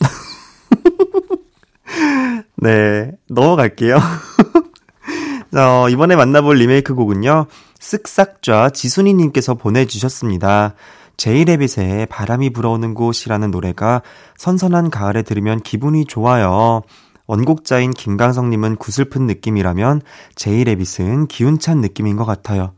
네, 2.56 3.12
넘어갈게요. 3.28 3.98
자, 5.52 5.86
이번에 5.88 6.16
만나볼 6.16 6.56
리메이크 6.56 6.94
곡은요, 6.94 7.46
쓱싹좌 7.86 8.74
지순이님께서 8.74 9.54
보내주셨습니다. 9.54 10.74
제이레빗의 11.16 12.06
바람이 12.06 12.50
불어오는 12.50 12.94
곳이라는 12.94 13.50
노래가 13.50 14.02
선선한 14.36 14.90
가을에 14.90 15.22
들으면 15.22 15.60
기분이 15.60 16.04
좋아요. 16.04 16.82
원곡자인 17.26 17.92
김강성님은 17.92 18.76
구슬픈 18.76 19.26
느낌이라면 19.26 20.02
제이레빗은 20.34 21.28
기운찬 21.28 21.80
느낌인 21.80 22.16
것 22.16 22.24
같아요. 22.24 22.72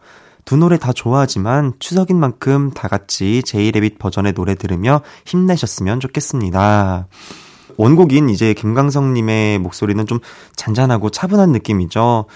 두 0.44 0.56
노래 0.56 0.78
다 0.78 0.92
좋아하지만 0.92 1.72
추석인 1.78 2.18
만큼 2.18 2.70
다 2.70 2.88
같이 2.88 3.42
제이레빗 3.42 3.98
버전의 3.98 4.32
노래 4.34 4.54
들으며 4.54 5.02
힘내셨으면 5.26 6.00
좋겠습니다. 6.00 7.08
원곡인 7.76 8.28
이제 8.28 8.54
김강성님의 8.54 9.58
목소리는 9.58 10.06
좀 10.06 10.18
잔잔하고 10.56 11.10
차분한 11.10 11.52
느낌이죠. 11.52 12.26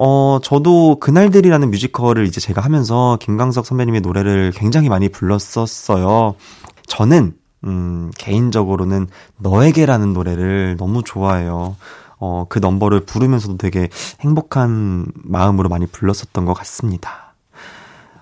어, 0.00 0.38
저도 0.40 1.00
그날들이라는 1.00 1.72
뮤지컬을 1.72 2.24
이제 2.24 2.40
제가 2.40 2.60
하면서 2.60 3.18
김광석 3.20 3.66
선배님의 3.66 4.00
노래를 4.02 4.52
굉장히 4.54 4.88
많이 4.88 5.08
불렀었어요. 5.08 6.36
저는, 6.86 7.34
음, 7.64 8.12
개인적으로는 8.16 9.08
너에게라는 9.38 10.12
노래를 10.12 10.76
너무 10.78 11.02
좋아해요. 11.02 11.74
어, 12.20 12.46
그 12.48 12.60
넘버를 12.60 13.06
부르면서도 13.06 13.56
되게 13.56 13.88
행복한 14.20 15.06
마음으로 15.16 15.68
많이 15.68 15.86
불렀었던 15.88 16.44
것 16.44 16.54
같습니다. 16.54 17.34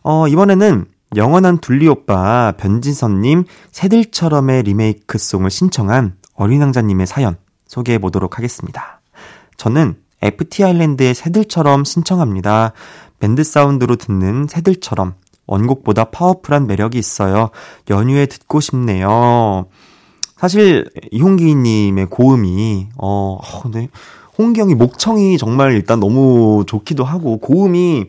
어, 0.02 0.26
이번에는 0.28 0.86
영원한 1.14 1.58
둘리 1.58 1.88
오빠 1.88 2.54
변진선님 2.56 3.44
새들처럼의 3.72 4.62
리메이크 4.62 5.18
송을 5.18 5.50
신청한 5.50 6.16
어린왕자님의 6.36 7.06
사연 7.06 7.36
소개해 7.66 7.98
보도록 7.98 8.38
하겠습니다. 8.38 9.02
저는 9.58 10.05
FT 10.26 10.64
아일랜드의 10.64 11.14
새들처럼 11.14 11.84
신청합니다. 11.84 12.72
밴드 13.18 13.44
사운드로 13.44 13.96
듣는 13.96 14.46
새들처럼 14.48 15.14
원곡보다 15.46 16.06
파워풀한 16.06 16.66
매력이 16.66 16.98
있어요. 16.98 17.50
연휴에 17.90 18.26
듣고 18.26 18.60
싶네요. 18.60 19.66
사실 20.36 20.90
이홍기님의 21.10 22.06
고음이 22.06 22.88
어, 22.98 23.38
어 23.40 23.70
네. 23.70 23.88
홍경이 24.38 24.74
목청이 24.74 25.38
정말 25.38 25.72
일단 25.72 25.98
너무 25.98 26.64
좋기도 26.66 27.04
하고 27.04 27.38
고음이 27.38 28.06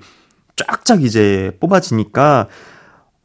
쫙쫙 0.57 1.03
이제 1.03 1.55
뽑아지니까 1.59 2.47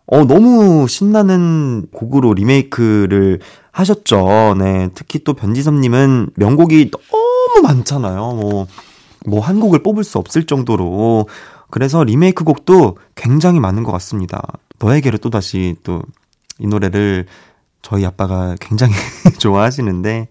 어 0.06 0.24
너무 0.24 0.86
신나는 0.86 1.86
곡으로 1.92 2.34
리메이크를 2.34 3.40
하셨죠. 3.72 4.54
네. 4.58 4.90
특히 4.94 5.24
또 5.24 5.34
변지섭님은 5.34 6.30
명곡이 6.36 6.90
너무 6.90 7.21
많잖아요. 7.60 8.32
뭐, 8.32 8.66
뭐 9.26 9.40
한 9.40 9.60
곡을 9.60 9.82
뽑을 9.82 10.04
수 10.04 10.18
없을 10.18 10.44
정도로. 10.44 11.28
그래서 11.70 12.04
리메이크 12.04 12.44
곡도 12.44 12.98
굉장히 13.14 13.60
많은 13.60 13.82
것 13.82 13.92
같습니다. 13.92 14.42
너에게로 14.78 15.18
또다시 15.18 15.76
또 15.82 16.02
이 16.58 16.66
노래를 16.66 17.26
저희 17.82 18.06
아빠가 18.06 18.54
굉장히 18.60 18.94
좋아하시는데, 19.38 20.28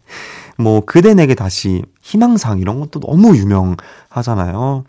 뭐, 0.57 0.81
그대 0.85 1.13
내게 1.13 1.35
다시 1.35 1.83
희망상 2.01 2.59
이런 2.59 2.79
것도 2.79 3.01
너무 3.01 3.35
유명하잖아요. 3.35 4.85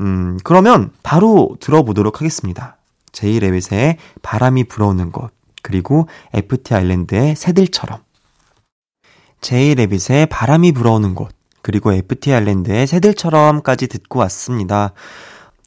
음, 0.00 0.38
그러면 0.44 0.90
바로 1.02 1.56
들어보도록 1.60 2.20
하겠습니다. 2.20 2.76
제이 3.12 3.38
레빗의 3.40 3.98
바람이 4.22 4.64
불어오는 4.64 5.12
곳, 5.12 5.32
그리고 5.62 6.08
FT 6.32 6.74
아일랜드의 6.74 7.36
새들처럼. 7.36 7.98
제이 9.42 9.74
레빗의 9.74 10.26
바람이 10.30 10.72
불어오는 10.72 11.14
곳, 11.14 11.30
그리고 11.68 11.92
FT 11.92 12.32
아일랜드의 12.32 12.86
새들처럼까지 12.86 13.88
듣고 13.88 14.20
왔습니다. 14.20 14.94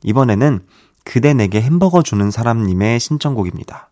이번에는 0.01 0.61
그대 1.03 1.35
내게 1.35 1.61
햄버거 1.61 2.01
주는 2.01 2.31
사람님의 2.31 2.99
신청곡입니다. 2.99 3.91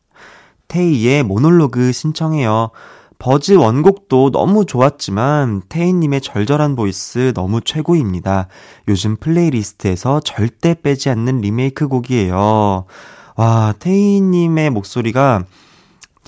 테이의 0.70 1.22
모놀로그 1.22 1.91
신청해요. 1.91 2.72
버즈 3.20 3.51
원곡도 3.51 4.32
너무 4.32 4.66
좋았지만 4.66 5.62
테이님의 5.70 6.22
절절한 6.22 6.76
voice 6.76 7.32
너무 7.36 7.62
최고입니다. 7.62 8.47
요즘 8.88 9.16
playlist에서 9.15 10.20
절대 10.22 10.74
빼지 10.74 11.12
않는 11.12 11.41
리메이크 11.41 11.88
곡이에요. 11.89 12.86
와, 13.36 13.74
테이님의 13.78 14.72
목소리가 14.72 15.45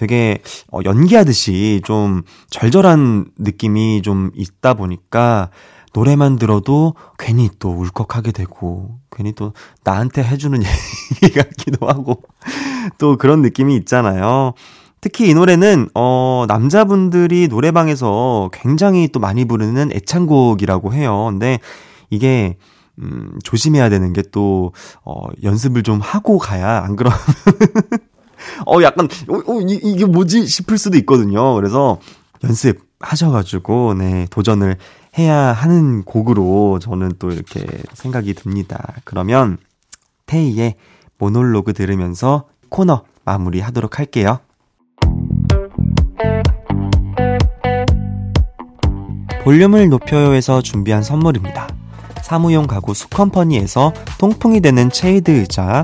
되게 0.01 0.39
어, 0.73 0.79
연기하듯이 0.83 1.79
좀 1.85 2.23
절절한 2.49 3.25
느낌이 3.37 4.01
좀 4.01 4.31
있다 4.33 4.73
보니까 4.73 5.51
노래만 5.93 6.37
들어도 6.39 6.95
괜히 7.19 7.51
또 7.59 7.69
울컥하게 7.69 8.31
되고 8.31 8.97
괜히 9.15 9.31
또 9.33 9.53
나한테 9.83 10.23
해주는 10.23 10.59
얘기 11.21 11.35
같기도 11.35 11.87
하고 11.87 12.23
또 12.97 13.15
그런 13.15 13.43
느낌이 13.43 13.75
있잖아요. 13.75 14.53
특히 15.01 15.29
이 15.29 15.35
노래는 15.35 15.89
어 15.93 16.45
남자분들이 16.47 17.47
노래방에서 17.47 18.49
굉장히 18.51 19.07
또 19.07 19.19
많이 19.19 19.45
부르는 19.45 19.91
애창곡이라고 19.93 20.95
해요. 20.95 21.27
근데 21.29 21.59
이게 22.09 22.57
음 22.99 23.37
조심해야 23.43 23.89
되는 23.89 24.13
게 24.13 24.23
또 24.23 24.71
어 25.05 25.27
연습을 25.43 25.83
좀 25.83 25.99
하고 26.01 26.39
가야 26.39 26.83
안 26.83 26.95
그러면 26.95 27.19
어 28.65 28.81
약간 28.81 29.07
어, 29.27 29.35
어 29.35 29.61
이, 29.61 29.79
이게 29.83 30.05
뭐지 30.05 30.45
싶을 30.47 30.77
수도 30.77 30.97
있거든요. 30.99 31.55
그래서 31.55 31.99
연습 32.43 32.79
하셔가지고 32.99 33.95
네 33.95 34.27
도전을 34.29 34.77
해야 35.17 35.35
하는 35.35 36.03
곡으로 36.03 36.79
저는 36.79 37.13
또 37.19 37.31
이렇게 37.31 37.65
생각이 37.93 38.33
듭니다. 38.33 38.93
그러면 39.03 39.57
테이의 40.25 40.75
모놀로그 41.17 41.73
들으면서 41.73 42.45
코너 42.69 43.03
마무리 43.25 43.59
하도록 43.59 43.99
할게요. 43.99 44.39
볼륨을 49.43 49.89
높여요에서 49.89 50.61
준비한 50.61 51.03
선물입니다. 51.03 51.67
사무용 52.21 52.67
가구 52.67 52.93
수컴퍼니에서 52.93 53.91
통풍이 54.19 54.61
되는 54.61 54.89
체이드 54.89 55.31
의자, 55.31 55.83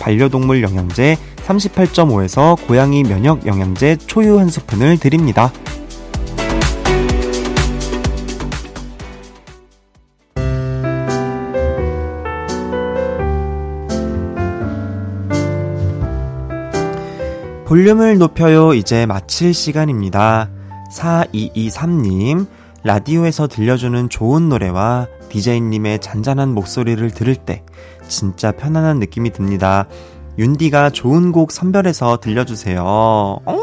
반려동물 0.00 0.62
영양제 0.62 1.16
38.5에서 1.46 2.56
고양이 2.66 3.02
면역 3.02 3.46
영양제 3.46 3.96
초유 4.06 4.38
한 4.38 4.48
스푼을 4.48 4.98
드립니다. 4.98 5.52
볼륨을 17.66 18.18
높여요. 18.18 18.74
이제 18.74 19.06
마칠 19.06 19.52
시간입니다. 19.52 20.50
4223님, 20.92 22.46
라디오에서 22.84 23.48
들려주는 23.48 24.08
좋은 24.08 24.48
노래와 24.48 25.08
디제이님의 25.28 25.98
잔잔한 25.98 26.54
목소리를 26.54 27.10
들을 27.10 27.34
때 27.34 27.64
진짜 28.08 28.52
편안한 28.52 28.98
느낌이 28.98 29.30
듭니다. 29.30 29.86
윤디가 30.38 30.90
좋은 30.90 31.32
곡 31.32 31.52
선별해서 31.52 32.18
들려주세요. 32.18 32.82
어? 32.84 33.58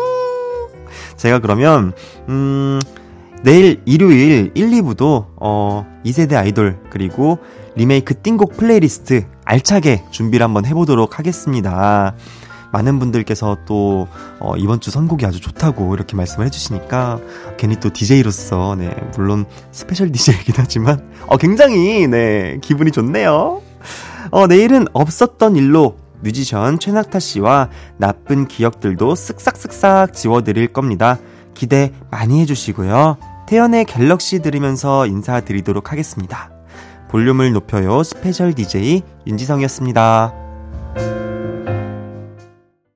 제가 1.18 1.40
그러면, 1.40 1.94
음, 2.30 2.80
내일 3.44 3.82
일요일 3.86 4.52
1, 4.54 4.70
2부도, 4.70 5.28
어, 5.36 5.86
2세대 6.06 6.34
아이돌, 6.36 6.80
그리고 6.90 7.40
리메이크 7.76 8.22
띵곡 8.22 8.58
플레이리스트 8.58 9.26
알차게 9.46 10.06
준비를 10.12 10.44
한번 10.44 10.66
해보도록 10.66 11.20
하겠습니다. 11.20 12.16
많은 12.72 12.98
분들께서 12.98 13.58
또, 13.68 14.08
어, 14.40 14.56
이번 14.58 14.80
주 14.80 14.90
선곡이 14.90 15.26
아주 15.26 15.40
좋다고 15.40 15.94
이렇게 15.94 16.16
말씀을 16.16 16.48
해주시니까, 16.48 17.20
괜히 17.58 17.80
또 17.80 17.92
DJ로서, 17.92 18.76
네, 18.76 18.96
물론 19.16 19.46
special 19.72 20.12
DJ이긴 20.12 20.56
하지만, 20.58 21.08
어, 21.28 21.38
굉장히, 21.38 22.08
네, 22.08 22.58
기분이 22.64 22.92
좋네요. 22.92 23.62
어, 24.34 24.48
내일은 24.48 24.88
없었던 24.94 25.56
일로 25.56 25.96
뮤지션 26.22 26.80
최낙타 26.80 27.20
씨와 27.20 27.70
나쁜 27.98 28.48
기억들도 28.48 29.14
쓱싹쓱싹 29.14 30.14
지워드릴 30.14 30.74
겁니다. 30.74 31.20
기대 31.54 31.92
많이 32.10 32.42
해주시고요. 32.42 33.18
태연의 33.46 33.86
Galaxy 33.86 34.42
들으면서 34.42 35.06
인사드리도록 35.06 35.92
하겠습니다. 35.92 36.50
볼륨을 37.10 37.54
높여요 37.54 38.02
special 38.02 38.56
DJ 38.56 39.04
윤지성이었습니다. 39.28 40.43